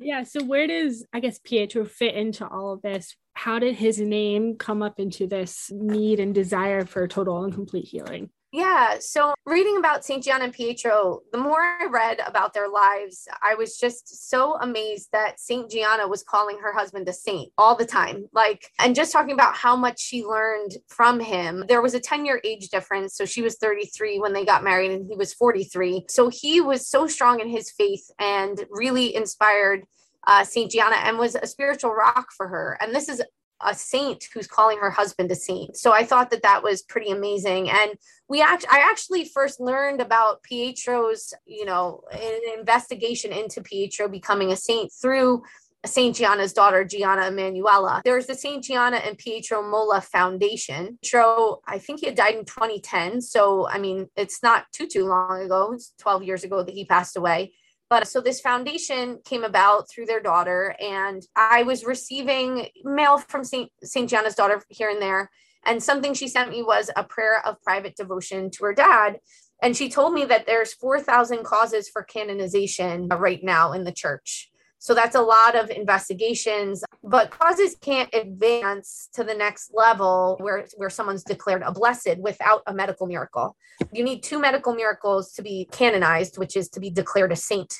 [0.00, 0.22] Yeah.
[0.24, 3.16] So where does I guess Pietro fit into all of this?
[3.32, 7.86] How did his name come up into this need and desire for total and complete
[7.86, 8.30] healing?
[8.52, 8.96] Yeah.
[8.98, 10.24] So, reading about St.
[10.24, 15.10] Gianna and Pietro, the more I read about their lives, I was just so amazed
[15.12, 15.70] that St.
[15.70, 18.28] Gianna was calling her husband a saint all the time.
[18.32, 21.64] Like, and just talking about how much she learned from him.
[21.68, 23.14] There was a 10 year age difference.
[23.14, 26.06] So, she was 33 when they got married, and he was 43.
[26.08, 29.84] So, he was so strong in his faith and really inspired
[30.26, 30.70] uh, St.
[30.70, 32.76] Gianna and was a spiritual rock for her.
[32.80, 33.22] And this is
[33.64, 35.76] a saint who's calling her husband a saint.
[35.76, 37.70] So I thought that that was pretty amazing.
[37.70, 37.92] And
[38.28, 44.52] we act I actually first learned about Pietro's, you know, an investigation into Pietro becoming
[44.52, 45.42] a saint through
[45.86, 48.02] Saint Gianna's daughter, Gianna Emanuela.
[48.04, 50.98] There's the Saint Gianna and Pietro Molla Foundation.
[51.02, 53.22] Pietro, I think he had died in 2010.
[53.22, 55.72] So, I mean, it's not too, too long ago.
[55.72, 57.54] It's 12 years ago that he passed away.
[57.90, 63.44] But so this foundation came about through their daughter, and I was receiving mail from
[63.44, 63.70] St.
[63.82, 64.08] St.
[64.08, 65.30] Gianna's daughter here and there.
[65.66, 69.18] And something she sent me was a prayer of private devotion to her dad.
[69.62, 74.49] And she told me that there's 4,000 causes for canonization right now in the church.
[74.82, 80.64] So that's a lot of investigations, but causes can't advance to the next level where,
[80.76, 83.56] where someone's declared a blessed without a medical miracle.
[83.92, 87.74] You need two medical miracles to be canonized, which is to be declared a saint.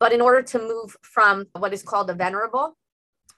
[0.00, 2.74] But in order to move from what is called a venerable,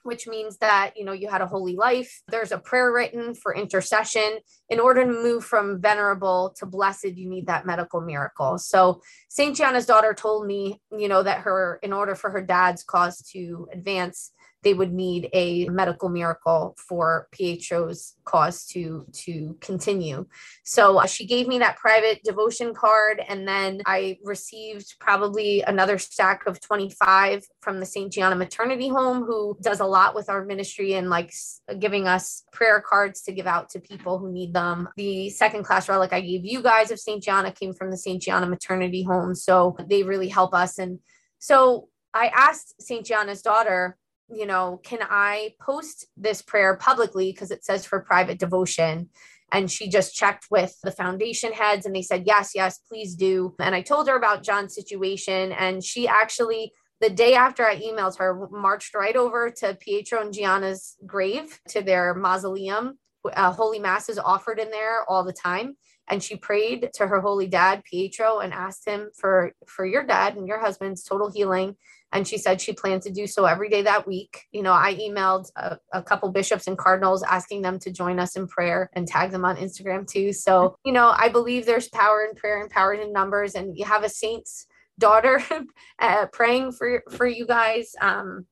[0.09, 2.11] which means that you know you had a holy life.
[2.27, 4.39] There's a prayer written for intercession.
[4.69, 8.57] In order to move from venerable to blessed you need that medical miracle.
[8.57, 12.83] So saint gianna's daughter told me you know that her in order for her dad's
[12.83, 14.31] cause to advance
[14.63, 20.25] they would need a medical miracle for Pietro's cause to to continue.
[20.63, 25.97] So uh, she gave me that private devotion card, and then I received probably another
[25.97, 28.11] stack of 25 from the St.
[28.11, 31.33] Gianna Maternity Home, who does a lot with our ministry and like
[31.79, 34.89] giving us prayer cards to give out to people who need them.
[34.97, 37.23] The second class relic I gave you guys of St.
[37.23, 38.21] Gianna came from the St.
[38.21, 40.77] Gianna Maternity Home, so they really help us.
[40.77, 40.99] And
[41.39, 43.05] so I asked St.
[43.05, 43.97] Gianna's daughter
[44.31, 49.09] you know, can I post this prayer publicly because it says for private devotion?
[49.51, 53.55] And she just checked with the foundation heads and they said, yes, yes, please do.
[53.59, 55.51] And I told her about John's situation.
[55.51, 60.33] And she actually, the day after I emailed her, marched right over to Pietro and
[60.33, 62.99] Gianna's grave to their mausoleum.
[63.33, 65.75] Uh, Holy Mass is offered in there all the time.
[66.11, 70.35] And she prayed to her holy dad, Pietro, and asked him for, for your dad
[70.35, 71.75] and your husband's total healing
[72.11, 74.47] and she said she planned to do so every day that week.
[74.51, 78.35] You know, I emailed a, a, couple bishops and cardinals asking them to join us
[78.35, 80.33] in prayer and tag them on Instagram too.
[80.33, 83.85] So, you know, I believe there's power in prayer and power in numbers, and you
[83.85, 84.65] have a saint's
[84.97, 85.41] daughter
[85.99, 87.91] uh, praying for for you guys.
[88.01, 88.45] Um,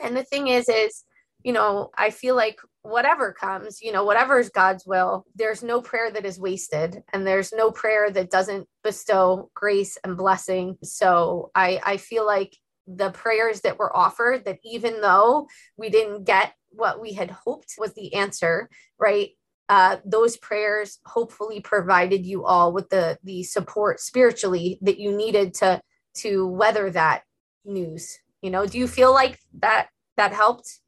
[0.00, 1.04] and the thing is, is
[1.42, 5.80] you know, I feel like whatever comes, you know, whatever is God's will, there's no
[5.80, 10.76] prayer that is wasted and there's no prayer that doesn't bestow grace and blessing.
[10.82, 16.24] So I I feel like the prayers that were offered that even though we didn't
[16.24, 18.68] get what we had hoped was the answer
[18.98, 19.30] right
[19.68, 25.54] uh, those prayers hopefully provided you all with the the support spiritually that you needed
[25.54, 25.80] to
[26.14, 27.22] to weather that
[27.64, 28.18] news.
[28.42, 30.80] You know do you feel like that that helped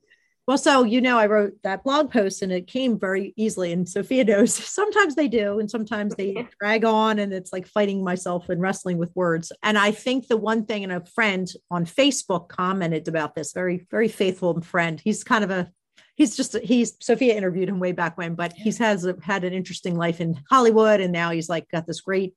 [0.49, 3.71] well, so you know, I wrote that blog post and it came very easily.
[3.71, 8.03] And Sophia knows sometimes they do, and sometimes they drag on, and it's like fighting
[8.03, 9.53] myself and wrestling with words.
[9.63, 13.87] And I think the one thing, and a friend on Facebook commented about this, very,
[13.91, 14.99] very faithful friend.
[15.05, 15.71] He's kind of a
[16.15, 19.53] he's just he's Sophia interviewed him way back when, but he's has a, had an
[19.53, 22.35] interesting life in Hollywood, and now he's like got this great,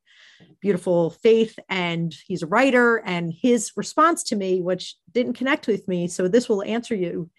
[0.60, 2.98] beautiful faith, and he's a writer.
[2.98, 7.30] And his response to me, which didn't connect with me, so this will answer you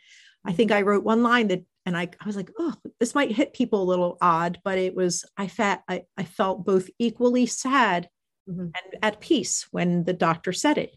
[0.44, 3.33] I think I wrote one line that, and I, I was like, oh, this might
[3.33, 7.46] hit people a little odd, but it was, I, felt I, I felt both equally
[7.46, 8.09] sad
[8.48, 8.61] mm-hmm.
[8.61, 10.96] and at peace when the doctor said it.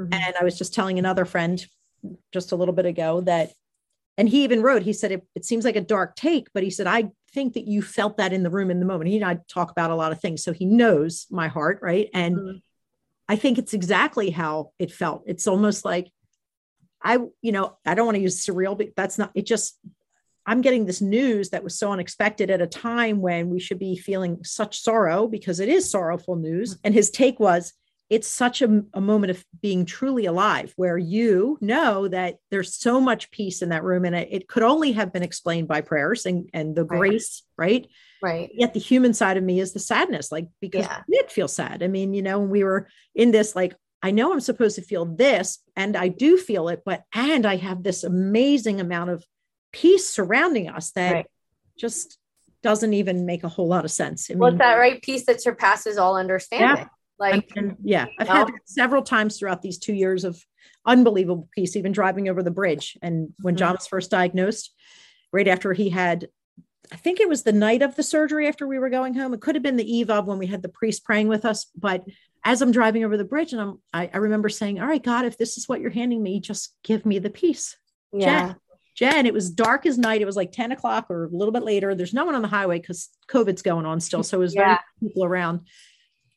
[0.00, 0.12] Mm-hmm.
[0.12, 1.64] And I was just telling another friend
[2.32, 3.52] just a little bit ago that,
[4.18, 6.70] and he even wrote, he said, it, it seems like a dark take, but he
[6.70, 9.10] said, I think that you felt that in the room in the moment.
[9.10, 10.42] He and I talk about a lot of things.
[10.42, 12.08] So he knows my heart, right?
[12.14, 12.56] And mm-hmm.
[13.28, 15.24] I think it's exactly how it felt.
[15.26, 16.10] It's almost like
[17.06, 19.78] I, you know, I don't want to use surreal, but that's not, it just,
[20.44, 23.96] I'm getting this news that was so unexpected at a time when we should be
[23.96, 26.74] feeling such sorrow because it is sorrowful news.
[26.74, 26.80] Mm-hmm.
[26.84, 27.72] And his take was,
[28.08, 33.00] it's such a, a, moment of being truly alive where you know that there's so
[33.00, 36.24] much peace in that room and it, it could only have been explained by prayers
[36.24, 36.98] and, and the right.
[36.98, 37.88] grace right
[38.22, 41.02] right yet the human side of me is the sadness like because yeah.
[41.08, 43.74] it feels sad i mean you know when we were in this like
[44.06, 47.56] I know I'm supposed to feel this, and I do feel it, but and I
[47.56, 49.24] have this amazing amount of
[49.72, 51.26] peace surrounding us that right.
[51.76, 52.16] just
[52.62, 54.30] doesn't even make a whole lot of sense.
[54.30, 55.02] I mean, What's that right?
[55.02, 56.84] Peace that surpasses all understanding.
[56.84, 56.88] Yeah.
[57.18, 60.40] Like, and, and yeah, I've had several times throughout these two years of
[60.84, 62.96] unbelievable peace, even driving over the bridge.
[63.02, 63.58] And when mm-hmm.
[63.58, 64.72] John was first diagnosed,
[65.32, 66.28] right after he had
[66.92, 69.34] I think it was the night of the surgery after we were going home.
[69.34, 71.66] It could have been the eve of when we had the priest praying with us,
[71.76, 72.04] but
[72.46, 75.24] as I'm driving over the bridge, and I'm, I, I remember saying, "All right, God,
[75.24, 77.76] if this is what you're handing me, just give me the peace."
[78.12, 78.54] Yeah.
[78.94, 80.22] Jen, Jen, it was dark as night.
[80.22, 81.94] It was like 10 o'clock or a little bit later.
[81.94, 84.22] There's no one on the highway because COVID's going on still.
[84.22, 84.64] So it was yeah.
[84.64, 85.66] very people around.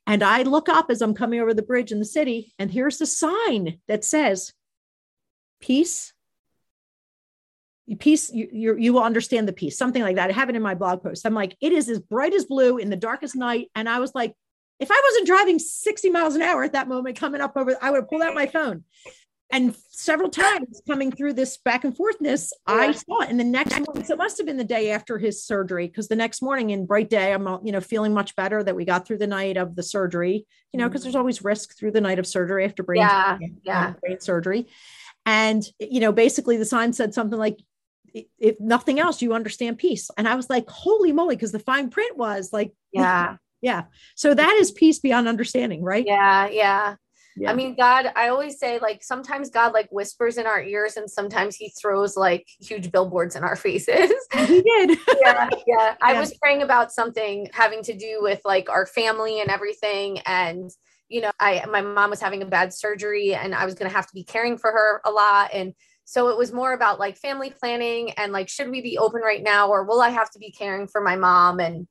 [0.08, 2.98] And I look up as I'm coming over the bridge in the city, and here's
[2.98, 4.52] the sign that says,
[5.62, 6.12] Peace.
[8.00, 10.30] Peace, you, you, you will understand the peace, something like that.
[10.30, 11.26] I have it in my blog post.
[11.26, 13.72] I'm like, it is as bright as blue in the darkest night.
[13.74, 14.34] And I was like,
[14.80, 17.92] if I wasn't driving 60 miles an hour at that moment coming up over, I
[17.92, 18.84] would have pulled out my phone.
[19.52, 22.76] And several times coming through this back and forthness, yeah.
[22.76, 23.30] I saw it.
[23.30, 26.08] And the next morning, so it must have been the day after his surgery, because
[26.08, 29.08] the next morning in bright day, I'm you know feeling much better that we got
[29.08, 30.46] through the night of the surgery.
[30.72, 31.22] You know, because there's mm-hmm.
[31.22, 33.94] always risk through the night of surgery after brain, yeah, surgery, yeah.
[34.00, 34.68] brain surgery.
[35.26, 37.60] And you know, basically the sign said something like,
[38.13, 40.12] if nothing else, you understand peace.
[40.15, 43.84] And I was like, holy moly, because the fine print was like, yeah, yeah
[44.15, 46.95] so that is peace beyond understanding right yeah yeah
[47.39, 47.52] yeah.
[47.52, 51.10] I mean, God, I always say like sometimes God like whispers in our ears and
[51.10, 54.12] sometimes he throws like huge billboards in our faces.
[54.34, 54.98] He did.
[55.22, 55.95] yeah, yeah.
[56.02, 60.19] I was praying about something having to do with like our family and everything.
[60.26, 60.69] And,
[61.08, 64.08] you know, I my mom was having a bad surgery and I was gonna have
[64.08, 65.52] to be caring for her a lot.
[65.54, 69.22] And so it was more about like family planning and like should we be open
[69.22, 71.60] right now or will I have to be caring for my mom?
[71.60, 71.88] And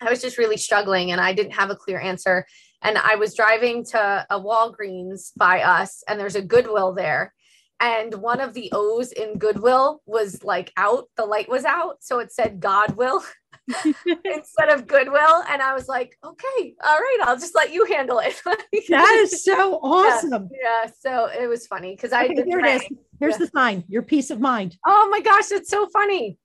[0.00, 2.46] I was just really struggling and I didn't have a clear answer.
[2.82, 7.34] And I was driving to a Walgreens by us, and there's a Goodwill there.
[7.80, 11.98] And one of the O's in Goodwill was like out, the light was out.
[12.00, 13.22] So it said God will
[14.24, 15.42] instead of Goodwill.
[15.48, 18.40] And I was like, okay, all right, I'll just let you handle it.
[18.88, 20.48] that is so awesome.
[20.52, 20.84] Yeah.
[20.84, 22.88] yeah so it was funny because I okay, here it is.
[23.20, 23.38] Here's yeah.
[23.38, 24.76] the sign, your peace of mind.
[24.84, 26.38] Oh my gosh, it's so funny.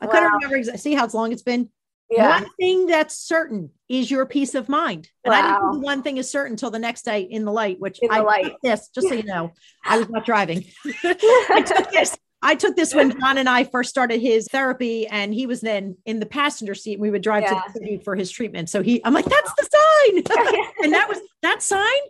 [0.00, 0.12] I wow.
[0.12, 0.78] couldn't remember exactly.
[0.78, 1.70] See how long it's been?
[2.12, 2.40] Yeah.
[2.40, 5.08] One thing that's certain is your peace of mind.
[5.24, 5.38] And wow.
[5.38, 8.00] I didn't think one thing is certain until the next day in the light, which
[8.10, 8.54] I light.
[8.62, 9.52] this, just so you know,
[9.84, 10.64] I was not driving.
[11.04, 12.16] I took this.
[12.44, 15.96] I took this when John and I first started his therapy, and he was then
[16.04, 16.94] in the passenger seat.
[16.94, 17.50] And we would drive yeah.
[17.50, 18.68] to the city for his treatment.
[18.68, 22.00] So he, I'm like, that's the sign, and that was that sign.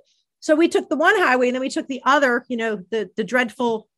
[0.41, 3.11] So we took the one highway, and then we took the other, you know, the
[3.15, 3.89] the dreadful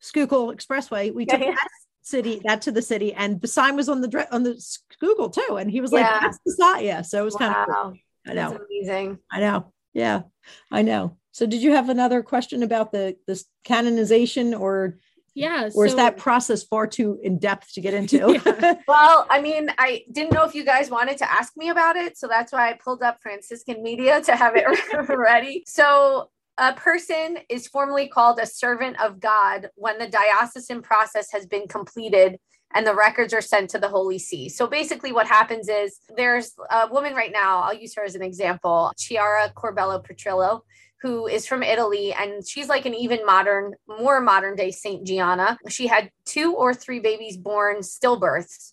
[0.00, 1.12] Schuylkill Expressway.
[1.12, 1.68] We took yeah, that
[2.04, 5.56] city that to the city and the sign was on the on the Schuylkill too
[5.58, 7.38] and he was like that's the sign yeah so it was wow.
[7.40, 7.94] kind of cool.
[8.26, 8.50] i know.
[8.50, 9.18] that's amazing.
[9.32, 9.72] I know.
[9.94, 10.22] Yeah.
[10.70, 11.16] I know.
[11.32, 14.98] So did you have another question about the this canonization or
[15.34, 18.38] yeah or so, is that process far too in depth to get into?
[18.44, 18.74] Yeah.
[18.88, 22.16] well i mean i didn't know if you guys wanted to ask me about it
[22.16, 24.64] so that's why i pulled up franciscan media to have it
[25.08, 25.64] ready.
[25.66, 31.46] So a person is formally called a servant of God when the diocesan process has
[31.46, 32.38] been completed
[32.74, 34.48] and the records are sent to the Holy See.
[34.48, 38.22] So basically, what happens is there's a woman right now, I'll use her as an
[38.22, 40.60] example, Chiara Corbella Petrillo,
[41.00, 45.56] who is from Italy, and she's like an even modern, more modern day Saint Gianna.
[45.68, 48.72] She had two or three babies born stillbirths.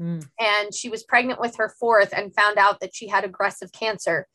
[0.00, 0.26] Mm.
[0.40, 4.26] And she was pregnant with her fourth and found out that she had aggressive cancer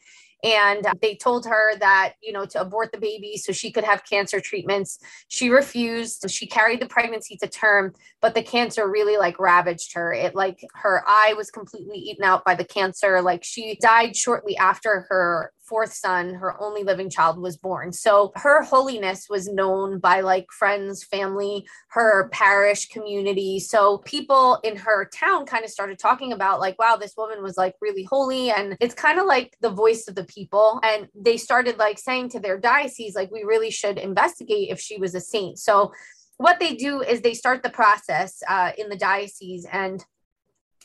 [0.43, 4.03] and they told her that you know to abort the baby so she could have
[4.05, 4.99] cancer treatments.
[5.27, 6.29] She refused.
[6.29, 10.11] She carried the pregnancy to term but the cancer really like ravaged her.
[10.11, 13.21] It like her eye was completely eaten out by the cancer.
[13.21, 17.91] Like she died shortly after her fourth son, her only living child, was born.
[17.91, 23.59] So her holiness was known by like friends, family, her parish community.
[23.59, 27.57] So people in her town kind of started talking about, like, wow, this woman was
[27.57, 28.51] like really holy.
[28.51, 30.79] And it's kind of like the voice of the people.
[30.83, 34.97] And they started like saying to their diocese, like, we really should investigate if she
[34.97, 35.59] was a saint.
[35.59, 35.91] So
[36.37, 40.05] what they do is they start the process uh, in the diocese and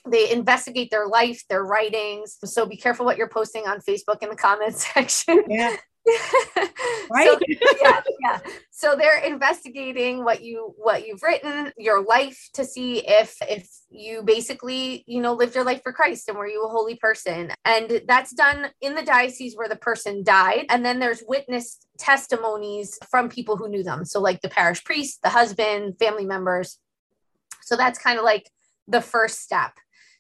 [0.09, 2.39] they investigate their life, their writings.
[2.45, 5.45] So be careful what you're posting on Facebook in the comments section.
[5.49, 5.77] Yeah.
[7.11, 7.29] right?
[7.29, 7.39] so,
[7.81, 8.39] yeah yeah.
[8.71, 14.23] So they're investigating what you what you've written your life to see if if you
[14.23, 17.51] basically you know lived your life for christ and were you a holy person.
[17.65, 20.67] And that's done in the diocese where the person died.
[20.71, 24.05] And then there's witness testimonies from people who knew them.
[24.05, 26.79] So like the parish priest the husband family members.
[27.63, 28.51] So that's kind of like
[28.89, 29.73] the first step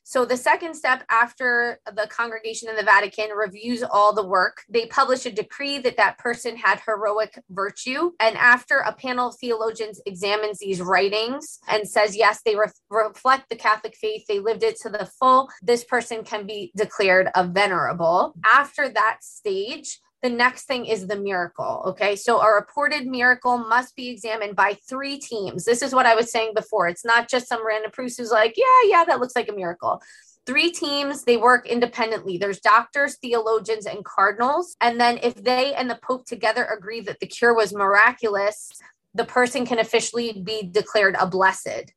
[0.04, 4.86] so, the second step after the congregation in the Vatican reviews all the work, they
[4.86, 8.10] publish a decree that that person had heroic virtue.
[8.18, 13.48] And after a panel of theologians examines these writings and says, yes, they re- reflect
[13.48, 17.46] the Catholic faith, they lived it to the full, this person can be declared a
[17.46, 18.34] venerable.
[18.44, 21.82] After that stage, the next thing is the miracle.
[21.86, 22.14] Okay.
[22.14, 25.64] So a reported miracle must be examined by three teams.
[25.64, 26.86] This is what I was saying before.
[26.88, 30.00] It's not just some random priest who's like, yeah, yeah, that looks like a miracle.
[30.46, 32.38] Three teams, they work independently.
[32.38, 34.76] There's doctors, theologians, and cardinals.
[34.80, 38.70] And then if they and the Pope together agree that the cure was miraculous,
[39.14, 41.92] the person can officially be declared a blessed.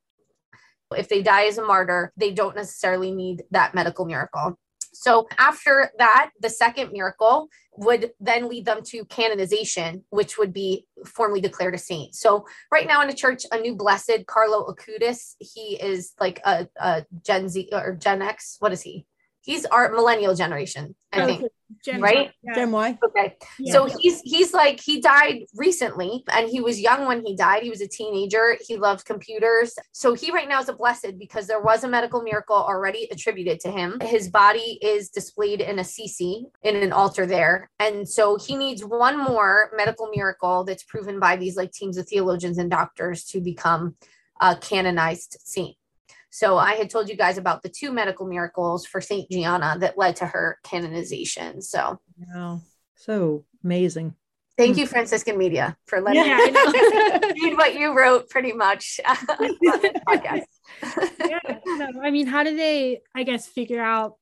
[0.96, 4.58] If they die as a martyr, they don't necessarily need that medical miracle.
[4.94, 10.86] So after that, the second miracle would then lead them to canonization, which would be
[11.06, 12.16] formally declared a saint.
[12.16, 16.68] So right now in the church, a new blessed, Carlo Acutis, he is like a,
[16.78, 18.58] a Gen Z or Gen X.
[18.60, 19.06] What is he?
[19.46, 21.44] He's our millennial generation, I oh, think.
[21.84, 22.32] Gen right?
[22.54, 22.98] Gen Y.
[23.04, 23.36] Okay.
[23.60, 23.74] Yeah.
[23.74, 27.64] So he's he's like he died recently and he was young when he died.
[27.64, 28.58] He was a teenager.
[28.68, 29.76] He loved computers.
[29.92, 33.60] So he right now is a blessed because there was a medical miracle already attributed
[33.62, 34.00] to him.
[34.02, 37.70] His body is displayed in a Assisi in an altar there.
[37.80, 42.08] And so he needs one more medical miracle that's proven by these like teams of
[42.08, 43.96] theologians and doctors to become
[44.42, 45.78] a canonized saint.
[46.36, 49.98] So I had told you guys about the two medical miracles for Saint Gianna that
[49.98, 51.62] led to her canonization.
[51.62, 52.60] So wow,
[52.98, 54.16] so amazing.
[54.58, 54.82] Thank hmm.
[54.82, 59.58] you, Franciscan Media, for letting yeah, me read what you wrote pretty much on this
[60.10, 60.44] podcast.
[61.26, 64.18] yeah, no, I mean, how do they, I guess, figure out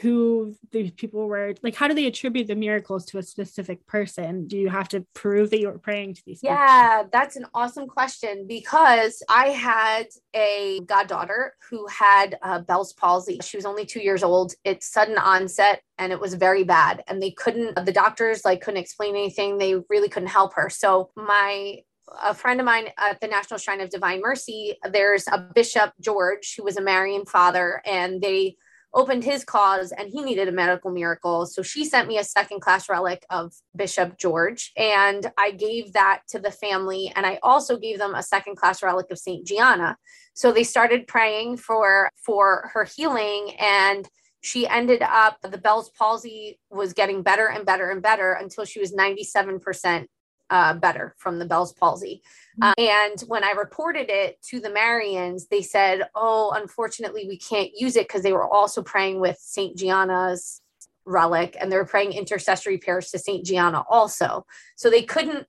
[0.00, 4.46] who these people were like how do they attribute the miracles to a specific person?
[4.46, 7.10] Do you have to prove that you were praying to these yeah people?
[7.12, 13.38] that's an awesome question because i had a goddaughter who had uh, bell's palsy.
[13.42, 14.54] She was only two years old.
[14.64, 18.80] It's sudden onset and it was very bad and they couldn't the doctors like couldn't
[18.80, 19.58] explain anything.
[19.58, 20.70] They really couldn't help her.
[20.70, 21.80] So my
[22.22, 26.54] a friend of mine at the National Shrine of Divine Mercy, there's a Bishop George
[26.56, 28.56] who was a Marian father, and they
[28.96, 31.44] opened his cause and he needed a medical miracle.
[31.44, 34.72] So she sent me a second class relic of Bishop George.
[34.76, 37.12] And I gave that to the family.
[37.14, 39.46] And I also gave them a second class relic of St.
[39.46, 39.98] Gianna.
[40.34, 44.08] So they started praying for for her healing and
[44.42, 48.78] she ended up the Bell's palsy was getting better and better and better until she
[48.78, 50.06] was 97%
[50.50, 52.22] uh, better from the Bell's palsy.
[52.60, 57.70] Uh, and when I reported it to the Marians, they said, Oh, unfortunately, we can't
[57.74, 59.76] use it because they were also praying with St.
[59.76, 60.60] Gianna's
[61.04, 63.44] relic and they were praying intercessory prayers to St.
[63.44, 64.46] Gianna also.
[64.76, 65.46] So they couldn't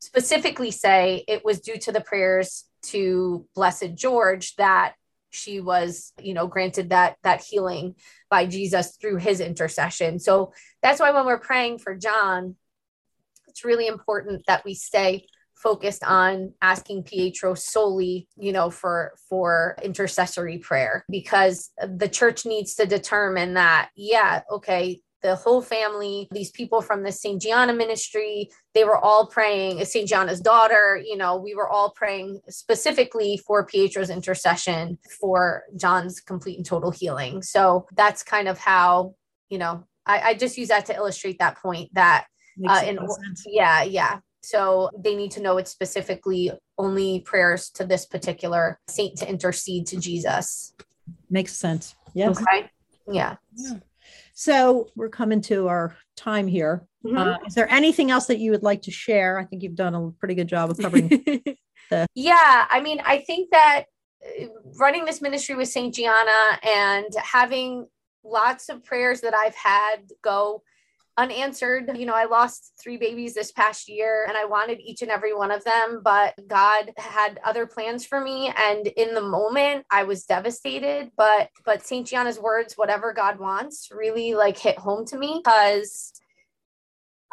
[0.00, 4.94] specifically say it was due to the prayers to Blessed George that
[5.32, 7.94] she was you know granted that that healing
[8.28, 12.54] by jesus through his intercession so that's why when we're praying for john
[13.52, 19.76] it's really important that we stay focused on asking Pietro solely, you know, for for
[19.82, 26.50] intercessory prayer because the church needs to determine that yeah, okay, the whole family, these
[26.50, 27.40] people from the St.
[27.40, 30.08] Gianna ministry, they were all praying, St.
[30.08, 36.56] Gianna's daughter, you know, we were all praying specifically for Pietro's intercession for John's complete
[36.56, 37.42] and total healing.
[37.42, 39.14] So that's kind of how,
[39.48, 42.26] you know, I, I just use that to illustrate that point that,
[42.68, 42.98] uh, in,
[43.46, 44.18] yeah, yeah.
[44.42, 49.86] So they need to know it's specifically only prayers to this particular saint to intercede
[49.88, 50.74] to Jesus.
[51.30, 51.94] Makes sense.
[52.14, 52.40] Yes.
[52.40, 52.68] Okay.
[53.08, 53.36] Yeah.
[53.56, 53.78] yeah.
[54.34, 56.86] So we're coming to our time here.
[57.04, 57.16] Mm-hmm.
[57.16, 59.38] Uh, is there anything else that you would like to share?
[59.38, 61.08] I think you've done a pretty good job of covering
[61.90, 62.06] the.
[62.14, 62.66] Yeah.
[62.68, 63.84] I mean, I think that
[64.24, 64.46] uh,
[64.78, 65.94] running this ministry with St.
[65.94, 67.86] Gianna and having
[68.24, 70.62] lots of prayers that I've had go
[71.16, 71.90] unanswered.
[71.96, 75.34] You know, I lost three babies this past year and I wanted each and every
[75.34, 80.04] one of them, but God had other plans for me and in the moment I
[80.04, 82.06] was devastated, but but St.
[82.06, 86.12] Gianna's words whatever God wants really like hit home to me because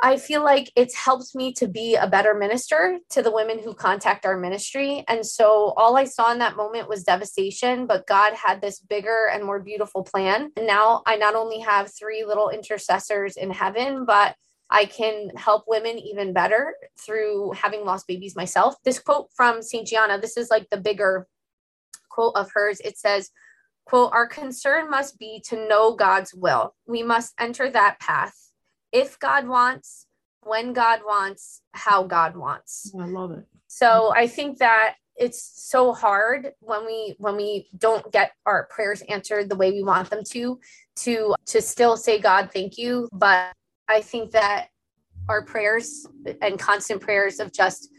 [0.02, 3.74] I feel like it's helped me to be a better minister to the women who
[3.74, 5.04] contact our ministry.
[5.10, 9.30] And so all I saw in that moment was devastation, but God had this bigger
[9.32, 10.52] and more beautiful plan.
[10.56, 14.36] And now I not only have three little intercessors in heaven, but
[14.70, 18.76] I can help women even better through having lost babies myself.
[18.86, 19.86] This quote from St.
[19.86, 21.28] Gianna, this is like the bigger
[22.10, 22.80] quote of hers.
[22.86, 23.32] It says,
[23.86, 26.76] quote, our concern must be to know God's will.
[26.88, 28.49] We must enter that path
[28.91, 30.07] if God wants,
[30.41, 32.91] when God wants, how God wants.
[32.95, 33.45] Oh, I love it.
[33.67, 39.01] So I think that it's so hard when we when we don't get our prayers
[39.09, 40.59] answered the way we want them to
[40.95, 43.51] to to still say God thank you but
[43.89, 44.69] I think that
[45.27, 46.07] our prayers
[46.41, 47.89] and constant prayers of just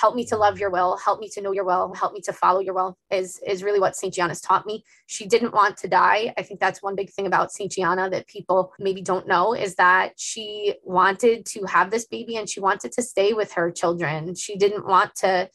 [0.00, 2.32] help me to love your will help me to know your will help me to
[2.32, 4.82] follow your will is is really what saint gianna's taught me.
[5.06, 6.32] She didn't want to die.
[6.38, 9.74] I think that's one big thing about saint gianna that people maybe don't know is
[9.76, 14.34] that she wanted to have this baby and she wanted to stay with her children.
[14.34, 15.50] She didn't want to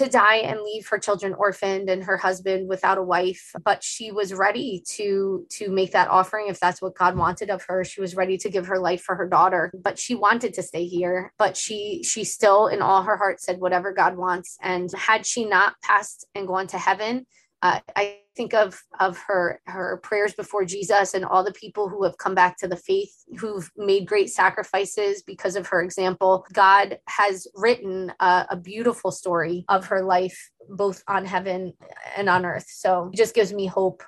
[0.00, 4.10] to die and leave her children orphaned and her husband without a wife but she
[4.10, 7.84] was ready to to make that offering if that's what god wanted of her.
[7.84, 10.86] She was ready to give her life for her daughter but she wanted to stay
[10.86, 14.56] here but she she still in all her heart said whatever god wants.
[14.62, 17.26] And had she not passed and gone to heaven
[17.62, 22.04] uh, I think of of her her prayers before Jesus and all the people who
[22.04, 26.46] have come back to the faith, who've made great sacrifices because of her example.
[26.52, 31.74] God has written a, a beautiful story of her life, both on heaven
[32.16, 32.66] and on earth.
[32.68, 34.02] So it just gives me hope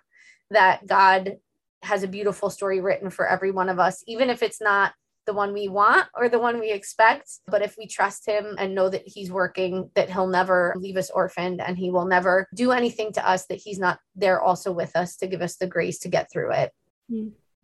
[0.51, 1.37] that God
[1.83, 4.93] has a beautiful story written for every one of us, even if it's not
[5.27, 7.31] the one we want or the one we expect.
[7.47, 11.11] But if we trust him and know that he's working, that he'll never leave us
[11.11, 14.97] orphaned and he will never do anything to us that he's not there also with
[14.97, 16.73] us to give us the grace to get through it.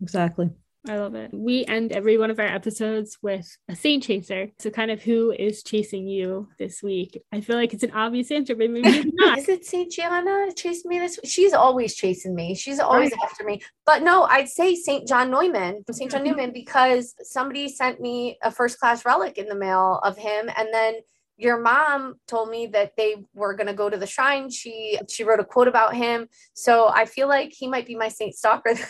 [0.00, 0.50] Exactly.
[0.86, 1.30] I love it.
[1.32, 4.50] We end every one of our episodes with a saint chaser.
[4.58, 7.20] So, kind of who is chasing you this week?
[7.32, 9.38] I feel like it's an obvious answer, but maybe it's not.
[9.38, 11.30] is it Saint Gianna chasing me this week?
[11.30, 12.54] She's always chasing me.
[12.54, 13.20] She's always right.
[13.24, 13.60] after me.
[13.86, 16.30] But no, I'd say Saint John Neumann, Saint John mm-hmm.
[16.30, 20.68] Neumann, because somebody sent me a first class relic in the mail of him, and
[20.72, 20.94] then
[21.38, 24.50] your mom told me that they were going to go to the shrine.
[24.50, 26.28] She she wrote a quote about him.
[26.54, 28.74] So i feel like he might be my saint stalker.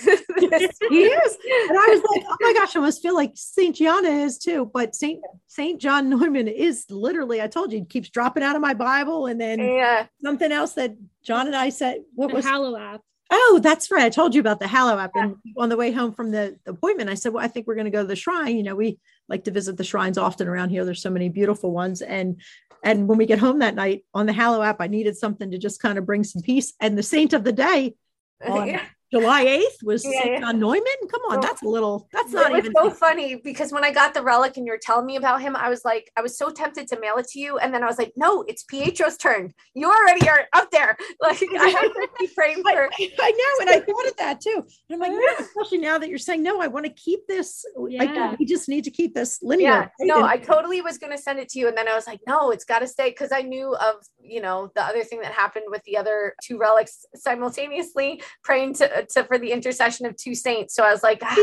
[0.89, 1.37] He is.
[1.69, 4.71] And i was like oh my gosh i must feel like saint gianna is too.
[4.73, 8.75] But saint saint john neumann is literally i told you keeps dropping out of my
[8.75, 9.27] bible.
[9.27, 10.07] And then yeah.
[10.23, 14.05] something else that john and i said what was hallow app Oh, that's right.
[14.05, 15.13] I told you about the Hallow app.
[15.15, 17.75] And on the way home from the, the appointment, I said, Well, I think we're
[17.75, 18.57] going to go to the shrine.
[18.57, 18.99] You know, we
[19.29, 20.85] like to visit the shrines often around here.
[20.85, 22.01] There's so many beautiful ones.
[22.01, 22.41] And
[22.83, 25.59] and when we get home that night on the Hallow app, I needed something to
[25.59, 26.73] just kind of bring some peace.
[26.81, 27.97] And the saint of the day
[28.47, 28.83] on yeah.
[29.11, 30.41] July 8th was yeah, yeah.
[30.41, 30.85] John Neumann.
[31.11, 31.41] Come on, oh.
[31.41, 34.59] that's a little, that's not it even so funny because when I got the relic
[34.59, 37.17] and you're telling me about him, I was like, I was so tempted to mail
[37.17, 37.59] it to you.
[37.59, 39.55] And then I was like, no, it's Pietro's turn.
[39.75, 40.97] You already are up there.
[41.21, 42.71] Like I have to keep praying for.
[42.71, 42.89] I,
[43.21, 43.63] I, know.
[43.63, 44.65] And I thought of that too.
[44.89, 47.65] And I'm like, yeah, especially now that you're saying, no, I want to keep this.
[47.89, 48.05] Yeah.
[48.05, 49.91] Like, we just need to keep this linear.
[49.99, 50.07] Yeah.
[50.07, 51.69] No, I totally was going to send it to you.
[51.69, 53.13] And then I was like, no, it's got to stay.
[53.13, 56.57] Cause I knew of, you know, the other thing that happened with the other two
[56.57, 60.75] relics simultaneously praying to, to for the intercession of two saints.
[60.75, 61.37] So I was like, ah,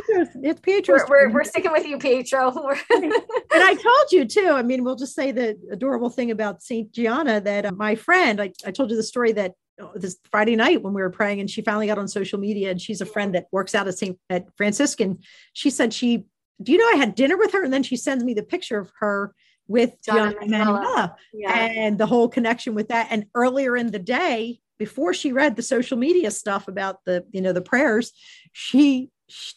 [0.44, 0.96] it's Pietro.
[0.96, 2.50] We're, we're, we're, sticking with you, Pietro.
[2.90, 3.14] and
[3.54, 4.50] I told you too.
[4.52, 8.42] I mean, we'll just say the adorable thing about Saint Gianna that uh, my friend,
[8.42, 11.40] I, I told you the story that uh, this Friday night when we were praying,
[11.40, 13.98] and she finally got on social media, and she's a friend that works out at
[13.98, 15.20] Saint at Franciscan.
[15.54, 16.26] She said she,
[16.62, 18.80] do you know, I had dinner with her, and then she sends me the picture
[18.80, 19.34] of her
[19.68, 21.54] with Gianna Emanuela yeah.
[21.54, 23.08] and the whole connection with that.
[23.10, 27.42] And earlier in the day, before she read the social media stuff about the you
[27.42, 28.12] know the prayers
[28.52, 29.10] she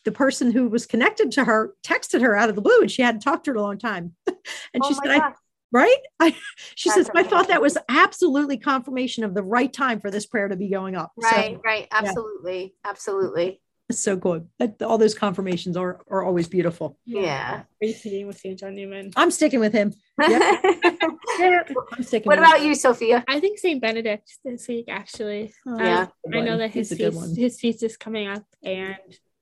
[0.04, 3.02] the person who was connected to her texted her out of the blue and she
[3.02, 4.14] hadn't talked to her in a long time.
[4.26, 5.32] and oh she said, I,
[5.72, 5.98] right?
[6.20, 6.34] I,
[6.74, 7.26] she That's says, amazing.
[7.26, 10.68] I thought that was absolutely confirmation of the right time for this prayer to be
[10.68, 11.12] going up.
[11.16, 11.86] Right, so, right.
[11.90, 12.74] Absolutely.
[12.84, 12.90] Yeah.
[12.90, 13.60] Absolutely.
[13.88, 14.46] It's so good.
[14.82, 16.98] All those confirmations are, are always beautiful.
[17.06, 17.62] Yeah.
[17.62, 18.58] Are you sticking with St.
[18.58, 19.12] John Neumann?
[19.16, 19.94] I'm sticking with him.
[20.20, 20.62] Yep.
[21.92, 22.66] I'm sticking what about him.
[22.66, 23.24] you, Sophia?
[23.26, 23.80] I think St.
[23.80, 25.54] Benedict this week, actually.
[25.66, 26.06] Oh, um, yeah.
[26.34, 28.96] I know that his feast, his feast is coming up and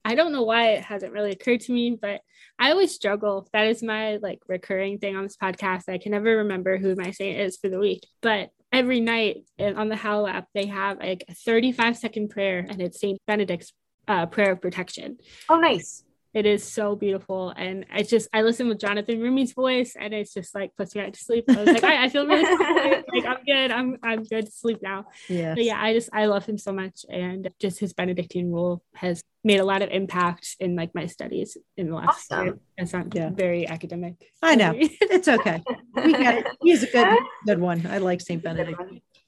[0.04, 2.20] I don't know why it hasn't really occurred to me, but
[2.56, 3.48] I always struggle.
[3.52, 5.88] That is my like recurring thing on this podcast.
[5.88, 9.72] I can never remember who my saint is for the week, but every night eh,
[9.74, 13.18] on the Hallow app, they have like a 35 second prayer and it's St.
[13.26, 13.72] Benedict's
[14.08, 15.18] uh, prayer of protection.
[15.48, 16.04] Oh, nice.
[16.36, 17.54] It is so beautiful.
[17.56, 21.00] And I just, I listen with Jonathan Roumie's voice and it's just like puts me
[21.00, 21.46] right to sleep.
[21.48, 22.42] I was like, I, I feel really
[23.14, 23.70] like I'm good.
[23.70, 25.06] I'm, I'm good to sleep now.
[25.30, 25.54] Yeah.
[25.54, 27.06] But yeah, I just, I love him so much.
[27.08, 31.56] And just his Benedictine rule has made a lot of impact in like my studies
[31.78, 32.44] in the last awesome.
[32.44, 32.58] year.
[32.76, 33.30] It's not yeah.
[33.30, 34.16] very academic.
[34.42, 34.74] I know.
[34.76, 35.62] it's okay.
[35.94, 36.46] We get it.
[36.60, 37.86] He's a good, good one.
[37.86, 38.42] I like St.
[38.42, 38.78] Benedict.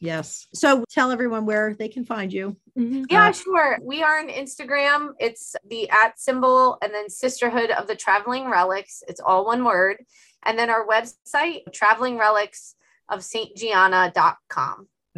[0.00, 0.46] Yes.
[0.54, 2.56] So tell everyone where they can find you.
[2.78, 3.04] Mm-hmm.
[3.10, 3.78] Yeah, uh, sure.
[3.82, 5.10] We are on Instagram.
[5.18, 9.02] It's the at symbol and then Sisterhood of the Traveling Relics.
[9.08, 10.04] It's all one word.
[10.44, 12.76] And then our website, traveling relics
[13.08, 13.56] of St.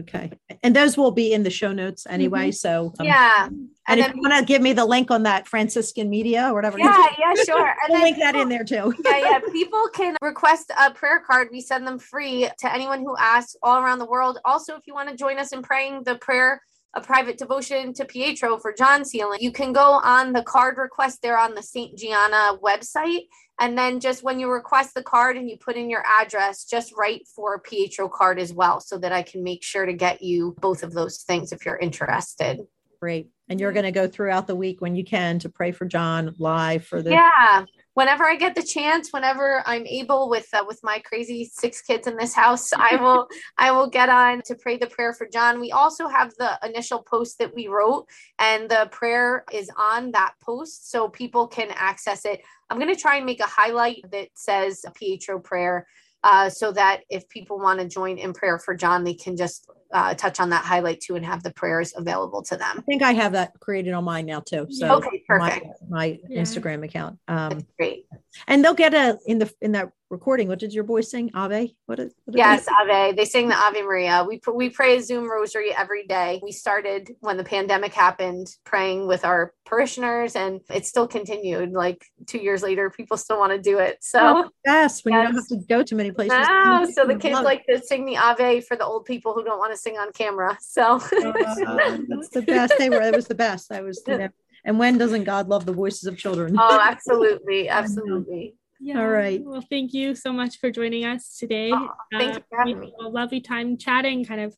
[0.01, 0.33] Okay.
[0.63, 2.49] And those will be in the show notes anyway.
[2.49, 2.53] Mm-hmm.
[2.53, 3.47] So, um, yeah.
[3.47, 6.55] And, and if you want to give me the link on that Franciscan media or
[6.55, 6.79] whatever.
[6.79, 7.67] Yeah, yeah, sure.
[7.67, 8.95] And we'll link people, that in there too.
[9.05, 9.41] yeah, yeah.
[9.53, 11.49] People can request a prayer card.
[11.51, 14.39] We send them free to anyone who asks all around the world.
[14.45, 16.63] Also, if you want to join us in praying the prayer
[16.95, 21.21] a private devotion to Pietro for John's healing, you can go on the card request
[21.23, 21.97] there on the St.
[21.97, 23.27] Gianna website.
[23.61, 26.93] And then just when you request the card and you put in your address, just
[26.97, 30.23] write for a Pietro card as well so that I can make sure to get
[30.23, 32.67] you both of those things if you're interested.
[33.01, 33.29] Great.
[33.49, 36.35] And you're going to go throughout the week when you can to pray for John
[36.39, 40.81] live for the Yeah whenever I get the chance, whenever I'm able with uh, with
[40.83, 43.29] my crazy six kids in this house, I will
[43.59, 45.61] I will get on to pray the prayer for John.
[45.61, 48.07] We also have the initial post that we wrote,
[48.39, 52.41] and the prayer is on that post, so people can access it.
[52.69, 55.87] I'm going to try and make a highlight that says a Pietro prayer
[56.23, 59.71] uh, so that if people want to join in prayer for John, they can just
[59.93, 62.79] uh, touch on that highlight too and have the prayers available to them.
[62.79, 64.67] I think I have that created on mine now too.
[64.71, 65.67] So okay, perfect.
[65.89, 66.43] My, my yeah.
[66.43, 67.19] Instagram account.
[67.29, 68.07] Um, That's great.
[68.47, 70.49] And they'll get a in the in that recording.
[70.49, 71.31] What did your boys sing?
[71.35, 71.75] Ave.
[71.87, 72.13] What is?
[72.25, 73.13] What yes, Ave.
[73.13, 74.25] They sing the Ave Maria.
[74.27, 76.41] We we pray a Zoom rosary every day.
[76.43, 81.73] We started when the pandemic happened, praying with our parishioners, and it still continued.
[81.73, 83.99] Like two years later, people still want to do it.
[84.01, 85.21] So oh, yes, when yes.
[85.21, 86.39] you don't have to go to many places.
[86.39, 89.59] No, so the kids like to sing the Ave for the old people who don't
[89.59, 90.59] want to sing on camera.
[90.61, 92.75] So uh, that's the best.
[92.79, 93.03] They were.
[93.03, 93.73] It was the best.
[93.73, 94.03] I was.
[94.07, 94.29] You know,
[94.65, 96.57] and when doesn't God love the voices of children?
[96.59, 98.55] Oh, absolutely, absolutely.
[98.81, 99.01] Yeah.
[99.01, 99.43] All right.
[99.45, 101.71] Well, thank you so much for joining us today.
[101.73, 102.95] Oh, thank uh, you for having me.
[102.99, 104.57] A lovely time chatting, kind of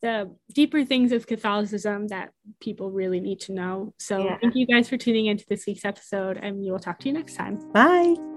[0.00, 2.30] the deeper things of Catholicism that
[2.60, 3.94] people really need to know.
[3.98, 4.38] So, yeah.
[4.40, 7.14] thank you guys for tuning into this week's episode, and we will talk to you
[7.14, 7.58] next time.
[7.72, 8.33] Bye.